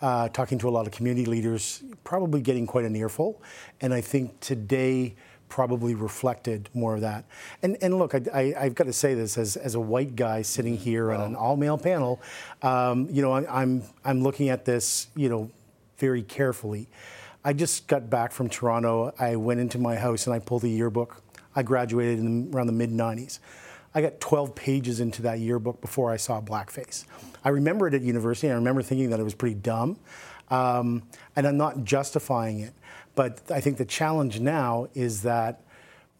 [0.00, 3.42] uh, talking to a lot of community leaders, probably getting quite an earful.
[3.80, 5.16] And I think today,
[5.48, 7.24] probably reflected more of that.
[7.64, 10.76] And, and look, I, have got to say this as, as a white guy sitting
[10.76, 12.20] here on an all male panel,
[12.62, 15.50] um, you know, I, I'm, I'm looking at this, you know,
[15.98, 16.88] very carefully.
[17.44, 19.12] I just got back from Toronto.
[19.18, 21.20] I went into my house and I pulled a yearbook.
[21.56, 23.40] I graduated in the, around the mid 90s.
[23.94, 27.04] I got 12 pages into that yearbook before I saw blackface.
[27.44, 28.46] I remember it at university.
[28.46, 29.98] And I remember thinking that it was pretty dumb.
[30.48, 31.02] Um,
[31.36, 32.74] and I'm not justifying it.
[33.14, 35.62] But I think the challenge now is that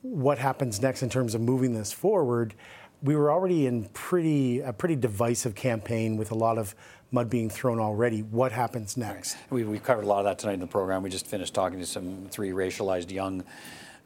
[0.02, 2.54] what happens next in terms of moving this forward.
[3.02, 6.74] We were already in pretty a pretty divisive campaign with a lot of
[7.10, 8.22] mud being thrown already.
[8.22, 9.34] What happens next?
[9.34, 9.52] Right.
[9.52, 11.02] We, we covered a lot of that tonight in the program.
[11.02, 13.44] We just finished talking to some three racialized young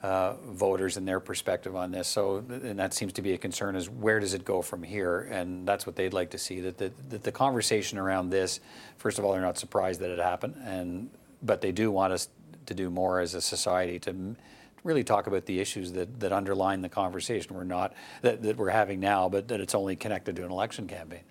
[0.05, 2.07] uh, voters and their perspective on this.
[2.07, 5.20] So, and that seems to be a concern: is where does it go from here?
[5.30, 6.61] And that's what they'd like to see.
[6.61, 8.61] That the, that the conversation around this,
[8.98, 11.09] first of all, they're not surprised that it happened, and
[11.42, 12.28] but they do want us
[12.66, 14.36] to do more as a society to
[14.82, 18.68] really talk about the issues that, that underline the conversation we're not that, that we're
[18.68, 21.22] having now, but that it's only connected to an election campaign.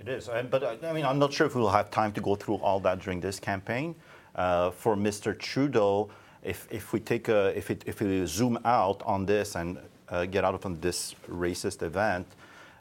[0.00, 2.34] It is, but uh, I mean, I'm not sure if we'll have time to go
[2.34, 3.94] through all that during this campaign.
[4.34, 5.36] Uh, for Mr.
[5.36, 6.10] Trudeau,
[6.48, 9.78] if, if we take a, if, it, if we zoom out on this and
[10.08, 12.26] uh, get out of this racist event,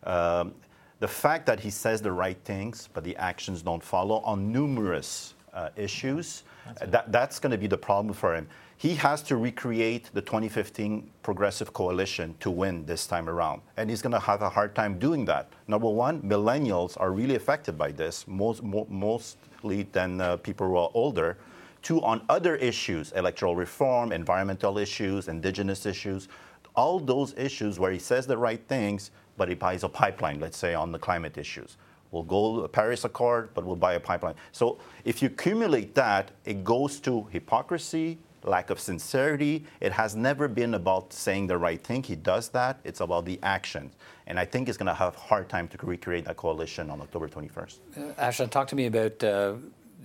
[0.04, 0.54] um,
[1.00, 5.36] the fact that he says the right things but the actions don't follow on numerous
[5.54, 8.48] uh, issues that's, that, that's going to be the problem for him.
[8.78, 13.62] He has to recreate the 2015 Progressive Coalition to win this time around.
[13.76, 15.50] And he's going to have a hard time doing that.
[15.68, 20.92] Number one, millennials are really affected by this, most, mostly than uh, people who are
[20.94, 21.38] older.
[21.82, 26.28] Two, on other issues, electoral reform, environmental issues, indigenous issues,
[26.76, 30.58] all those issues where he says the right things, but he buys a pipeline, let's
[30.58, 31.78] say, on the climate issues.
[32.12, 34.36] We'll go to Paris Accord, but we'll buy a pipeline.
[34.52, 39.66] So if you accumulate that, it goes to hypocrisy, lack of sincerity.
[39.82, 42.04] It has never been about saying the right thing.
[42.04, 42.80] He does that.
[42.84, 43.96] It's about the actions.
[44.28, 47.02] And I think he's going to have a hard time to recreate that coalition on
[47.02, 47.78] October 21st.
[47.98, 49.54] Uh, Ashton, talk to me about uh,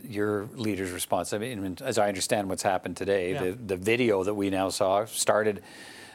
[0.08, 1.32] your leader's response.
[1.32, 3.44] I mean, as I understand what's happened today, yeah.
[3.44, 5.62] the, the video that we now saw started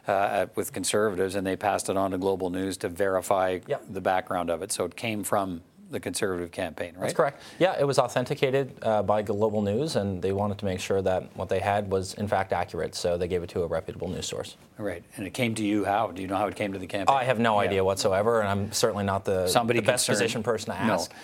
[0.07, 3.83] uh, with conservatives and they passed it on to Global News to verify yep.
[3.89, 4.71] the background of it.
[4.71, 7.01] So it came from the conservative campaign, right?
[7.01, 7.41] That's correct.
[7.59, 11.35] Yeah, it was authenticated uh, by Global News, and they wanted to make sure that
[11.35, 14.25] what they had was in fact accurate, so they gave it to a reputable news
[14.25, 14.57] source.
[14.77, 16.11] Right, and it came to you how?
[16.11, 17.15] Do you know how it came to the campaign?
[17.15, 17.67] I have no yeah.
[17.67, 21.11] idea whatsoever, and I'm certainly not the, Somebody the best positioned person to ask.
[21.11, 21.17] No.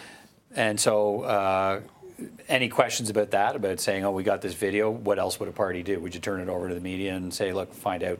[0.55, 1.81] And so, uh,
[2.47, 3.55] any questions about that?
[3.55, 5.99] About saying, "Oh, we got this video." What else would a party do?
[5.99, 8.19] Would you turn it over to the media and say, "Look, find out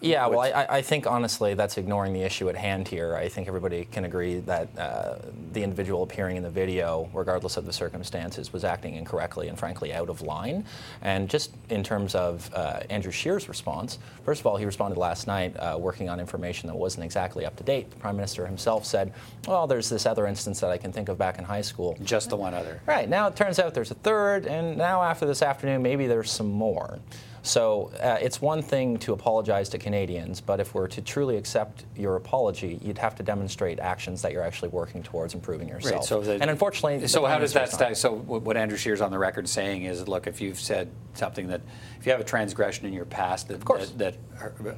[0.00, 3.16] Yeah, well, I, I think honestly that's ignoring the issue at hand here.
[3.16, 5.16] I think everybody can agree that uh,
[5.52, 9.92] the individual appearing in the video, regardless of the circumstances, was acting incorrectly and frankly
[9.92, 10.64] out of line.
[11.02, 15.26] And just in terms of uh, Andrew Scheer's response, first of all, he responded last
[15.26, 17.90] night uh, working on information that wasn't exactly up to date.
[17.90, 19.12] The Prime Minister himself said,
[19.48, 21.96] well, there's this other instance that I can think of back in high school.
[22.02, 22.80] Just the one other.
[22.86, 26.30] Right, now it turns out there's a third, and now after this afternoon, maybe there's
[26.30, 26.98] some more.
[27.46, 31.84] So uh, it's one thing to apologize to Canadians, but if we're to truly accept
[31.96, 35.94] your apology, you'd have to demonstrate actions that you're actually working towards improving yourself.
[35.94, 36.04] Right.
[36.04, 37.70] So the, and unfortunately, so how does that?
[37.70, 41.46] Minister's so what Andrew Scheer's on the record saying is, look, if you've said something
[41.48, 41.60] that,
[41.98, 44.16] if you have a transgression in your past that that, that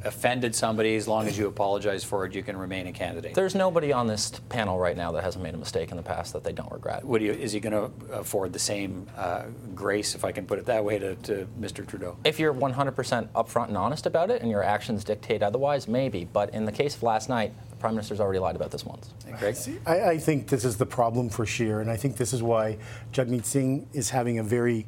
[0.04, 3.34] offended somebody, as long as you apologize for it, you can remain a candidate.
[3.34, 6.34] There's nobody on this panel right now that hasn't made a mistake in the past
[6.34, 7.04] that they don't regret.
[7.04, 9.44] Would you, is he going to afford the same uh,
[9.74, 11.86] grace, if I can put it that way, to, to Mr.
[11.86, 12.16] Trudeau?
[12.24, 16.24] If you're 100% upfront and honest about it and your actions dictate otherwise, maybe.
[16.24, 19.12] But in the case of last night, the Prime Minister's already lied about this once.
[19.86, 22.78] I, I think this is the problem for Scheer, and I think this is why
[23.12, 24.86] Jagmeet Singh is having a very,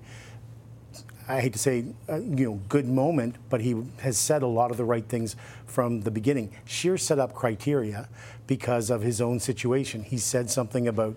[1.28, 4.70] I hate to say, uh, you know, good moment, but he has said a lot
[4.70, 6.52] of the right things from the beginning.
[6.64, 8.08] Scheer set up criteria
[8.46, 10.02] because of his own situation.
[10.02, 11.16] He said something about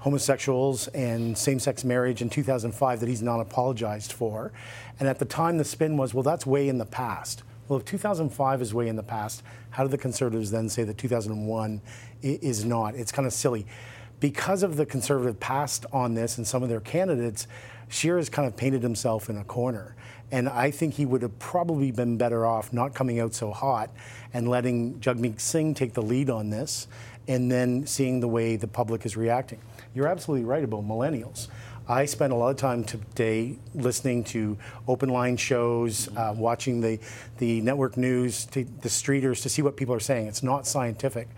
[0.00, 4.52] homosexuals and same-sex marriage in 2005 that he's not apologized for,
[4.98, 7.42] and at the time the spin was, well, that's way in the past.
[7.68, 10.96] Well, if 2005 is way in the past, how do the Conservatives then say that
[10.98, 11.80] 2001
[12.22, 12.94] is not?
[12.94, 13.66] It's kind of silly.
[14.20, 17.46] Because of the Conservative past on this and some of their candidates,
[17.88, 19.96] Scheer has kind of painted himself in a corner.
[20.32, 23.90] And I think he would have probably been better off not coming out so hot
[24.32, 26.88] and letting Jagmeet Singh take the lead on this
[27.28, 29.60] and then seeing the way the public is reacting.
[29.94, 31.48] You're absolutely right about millennials.
[31.88, 34.58] I spent a lot of time today listening to
[34.88, 36.98] open line shows, uh, watching the,
[37.38, 40.26] the network news, the streeters to see what people are saying.
[40.26, 41.28] It's not scientific.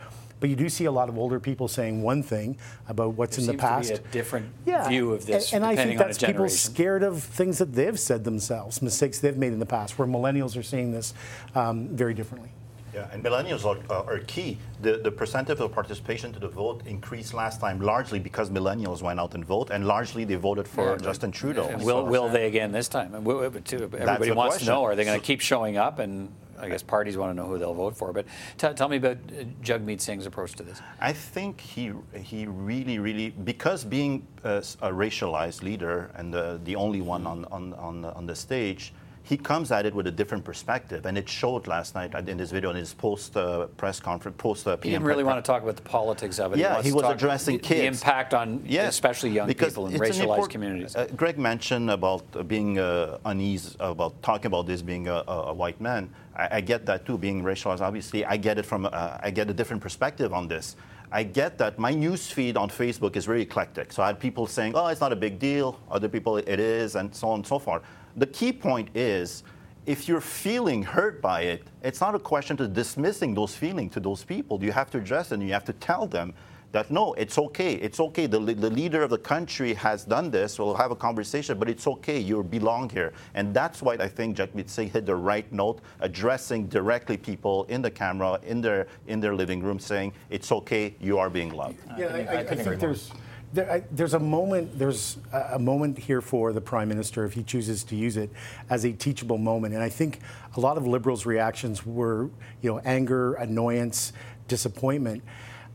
[0.41, 3.51] But you do see a lot of older people saying one thing about what's There
[3.51, 3.91] in the past.
[3.91, 4.89] a different yeah.
[4.89, 8.25] view of this, And, and I think that's people scared of things that they've said
[8.25, 11.13] themselves, mistakes they've made in the past, where millennials are seeing this
[11.55, 12.53] um, very differently.
[12.95, 14.59] Yeah, and millennials are, uh, are key.
[14.83, 19.21] The, the percentage of participation to the vote increased last time largely because millennials went
[19.21, 21.69] out and voted, and largely they voted for Yeah, Justin Trudeau.
[21.69, 23.15] And will, So- will they again this time?
[23.15, 24.67] And will- but Everybody wants question.
[24.67, 25.99] to know, are they going to So- keep showing up?
[25.99, 28.13] And I guess parties want to know who they'll vote for.
[28.13, 28.27] But
[28.57, 30.81] t- tell me about uh, Jagmeet Singh's approach to this.
[31.01, 34.61] I think he he really really because being a
[34.91, 38.93] racialized leader and the, the only one on on on the, on the stage,
[39.29, 42.51] he comes at it with a different perspective, and it showed last night in this
[42.51, 45.63] video in his post uh, press conference post uh, He didn't really want to talk
[45.63, 46.59] about the politics of it.
[46.59, 48.01] Yeah, wants he was addressing the, kids.
[48.01, 50.97] The impact on Yes, especially young people in racialized communities.
[50.97, 55.37] Uh, Greg mentioned about uh, being uh, uneasy about talking about this being a, a,
[55.49, 56.09] a white man.
[56.35, 57.83] I, I get that too, being racialized.
[57.83, 60.77] Obviously, I get it from uh, I get a different perspective on this.
[61.13, 63.93] I get that my news feed on Facebook is very eclectic.
[63.93, 66.97] So I had people saying, "Oh, it's not a big deal." Other people, it is,
[66.97, 67.83] and so on and so forth.
[68.17, 69.45] The key point is
[69.87, 74.01] if you're feeling hurt by it, it's not a question to dismissing those feelings to
[74.01, 74.63] those people.
[74.63, 76.35] You have to address and you have to tell them
[76.73, 77.75] that no, it's okay.
[77.75, 78.27] It's okay.
[78.27, 80.59] The, the leader of the country has done this.
[80.59, 82.19] We'll have a conversation, but it's okay.
[82.19, 83.15] You belong here.
[83.33, 87.81] And that's why I think Jagmeet Singh hit the right note, addressing directly people in
[87.81, 90.95] the camera, in their, in their living room, saying, it's okay.
[91.01, 91.79] You are being loved.
[91.97, 93.13] Yeah, I, I, I think there's
[93.53, 97.43] there, I, there's a moment there's a, moment here for the prime minister if he
[97.43, 98.31] chooses to use it
[98.69, 100.21] as a teachable moment, and I think
[100.57, 102.25] a lot of liberals' reactions were
[102.63, 104.13] you know anger, annoyance,
[104.49, 105.23] disappointment.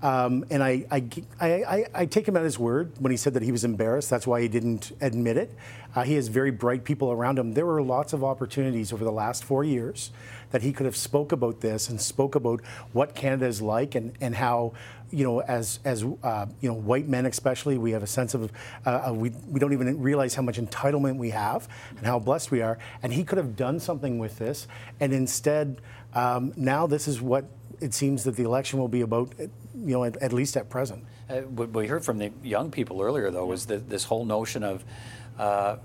[0.04, 1.06] Um, and I, I,
[1.40, 4.10] I, I- I take him at his word when he said that he was embarrassed.
[4.10, 5.56] That's why he didn't admit it.
[5.96, 7.54] Uh, he has very bright people around him.
[7.54, 10.12] There were lots of opportunities over the last four years
[10.52, 14.14] that he could have spoke about this and spoke about what Canada is like and,
[14.20, 14.74] and how,
[15.10, 18.52] you know, as, as uh, you know, white men especially, we have a sense of,
[18.86, 22.62] uh, we, we don't even realize how much entitlement we have and how blessed we
[22.62, 22.78] are.
[23.04, 24.68] And he could have done something with this.
[25.00, 25.80] And instead,
[26.14, 27.46] um, now this is what
[27.84, 31.04] it seems that the election will be about, you know, at, at least at present.
[31.30, 34.64] Uh, what we heard from the young people earlier, though, was that this whole notion
[34.64, 34.84] of
[35.38, 35.76] uh,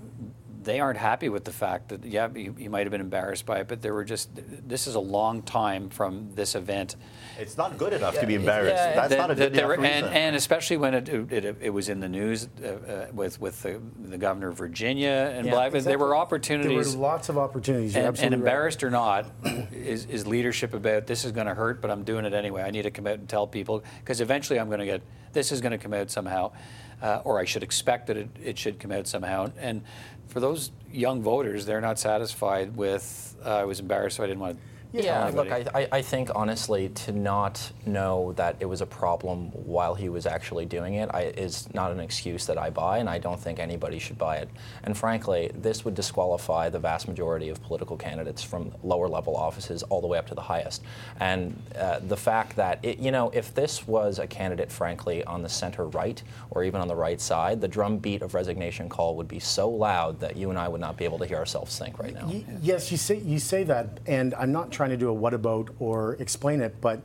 [0.69, 3.61] they aren't happy with the fact that, yeah, you, you might have been embarrassed by
[3.61, 4.29] it, but there were just,
[4.69, 6.97] this is a long time from this event.
[7.39, 8.77] It's not good enough to be embarrassed.
[8.77, 10.17] That's that- not a good there enough were- and, reason.
[10.19, 13.81] and especially when it, it, it was in the news uh, uh, with, with the,
[13.99, 16.93] the governor of Virginia and Yeah, Black, there were opportunities.
[16.93, 17.95] There were lots of opportunities.
[17.95, 18.41] You're And, and absolutely right.
[18.53, 19.27] embarrassed or not,
[19.73, 22.63] is, is leadership about this is going to hurt, but I'm doing it anyway.
[22.63, 25.01] I need to come out and tell people because eventually I'm going to get
[25.33, 26.53] this is going to come out somehow,
[27.03, 29.51] uh, or I should expect that it, it should come out somehow.
[29.59, 29.83] And
[30.29, 34.41] for those young voters, they're not satisfied with uh, I was embarrassed, so I didn't
[34.41, 34.63] want to
[34.93, 39.51] Yeah, look, I, I, I think honestly, to not know that it was a problem
[39.53, 43.09] while he was actually doing it I, is not an excuse that I buy, and
[43.09, 44.49] I don't think anybody should buy it.
[44.85, 49.83] And frankly, this would disqualify the vast majority of political candidates from lower level offices
[49.85, 50.83] all the way up to the highest.
[51.21, 55.43] And uh, the fact that, it, you know, if this was a candidate, frankly, on
[55.43, 59.29] the center right or even on the right side, the drumbeat of resignation call would
[59.29, 61.99] be so loud that you and I would not be able to hear ourselves think
[61.99, 62.27] right now.
[62.27, 65.35] Y- Yes, you say you say that, and I'm not trying to do a what
[65.35, 67.03] about or explain it, but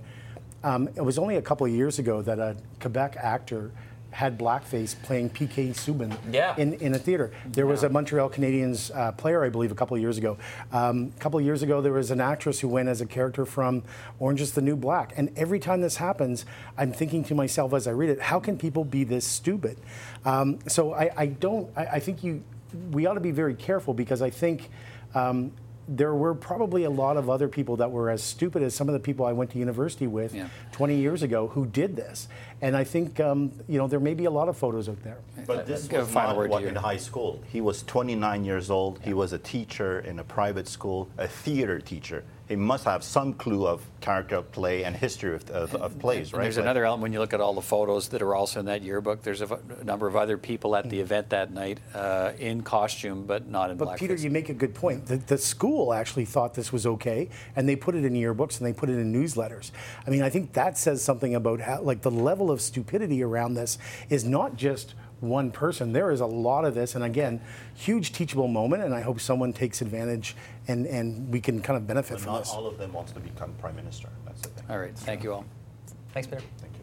[0.63, 3.71] um, it was only a couple of years ago that a Quebec actor
[4.11, 6.53] had blackface playing PK Subban Yeah.
[6.55, 7.32] in, in a theater.
[7.47, 10.38] There was a Montreal Canadiens uh, player, I believe, a couple of years ago.
[10.71, 13.43] Um, a couple of years ago, there was an actress who went as a character
[13.43, 13.82] from
[14.19, 15.13] Orange is the New Black.
[15.17, 16.45] And every time this happens,
[16.78, 19.80] I'm thinking to myself as I read it, how can people be this stupid?
[20.26, 22.43] Um, so I, I don't, I, I think you,
[22.91, 24.69] we ought to be very careful because I think
[25.15, 25.51] um,
[25.88, 28.93] there were probably a lot of other people that were as stupid as some of
[28.93, 30.34] the people I went to university with
[30.71, 32.27] 20 years ago who did this.
[32.61, 35.17] And I think, um, you know, there may be a lot of photos out there.
[35.45, 37.41] But this Give a was final not word to what in high school.
[37.51, 38.99] He was 29 years old.
[39.03, 42.23] He was a teacher in a private school, a theater teacher.
[42.53, 46.27] He must have some clue of character of play and history of, of, of plays,
[46.29, 46.43] And right?
[46.43, 48.67] There's But- another element when you look at all the photos that are also in
[48.67, 49.23] that yearbook.
[49.23, 53.47] There's a number of other people at the event that night uh, in costume, but
[53.49, 53.87] not in black.
[53.89, 53.99] But blackface.
[53.99, 55.07] Peter, you make a good point.
[55.07, 58.67] The, the school actually thought this was okay, and they put it in yearbooks and
[58.67, 59.71] they put it in newsletters.
[60.05, 63.55] I mean, I think that says something about how, like, the level of stupidity around
[63.55, 63.79] this
[64.11, 64.93] is not just
[65.24, 65.93] one person.
[65.93, 67.41] There is a lot of this, and again,
[67.74, 68.84] huge teachable moment.
[68.84, 70.36] And I hope someone takes advantage,
[70.67, 72.49] and and we can kind of benefit But from not this.
[72.51, 74.09] all of them wants to become prime minister.
[74.26, 74.65] That's the thing.
[74.69, 75.45] All right, thank you all.
[76.13, 76.41] Thanks, Peter.
[76.59, 76.80] Thank you.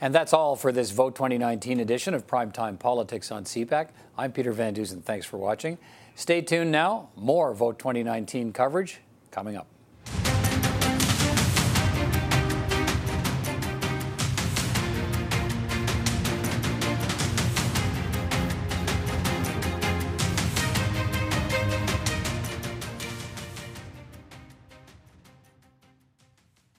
[0.00, 3.88] And that's all for this Vote 2019 edition of Primetime Politics on CPAC.
[4.18, 5.00] I'm Peter Van Dusen.
[5.02, 5.78] Thanks for watching.
[6.14, 7.08] Stay tuned now.
[7.16, 9.66] More Vote 2019 coverage coming up.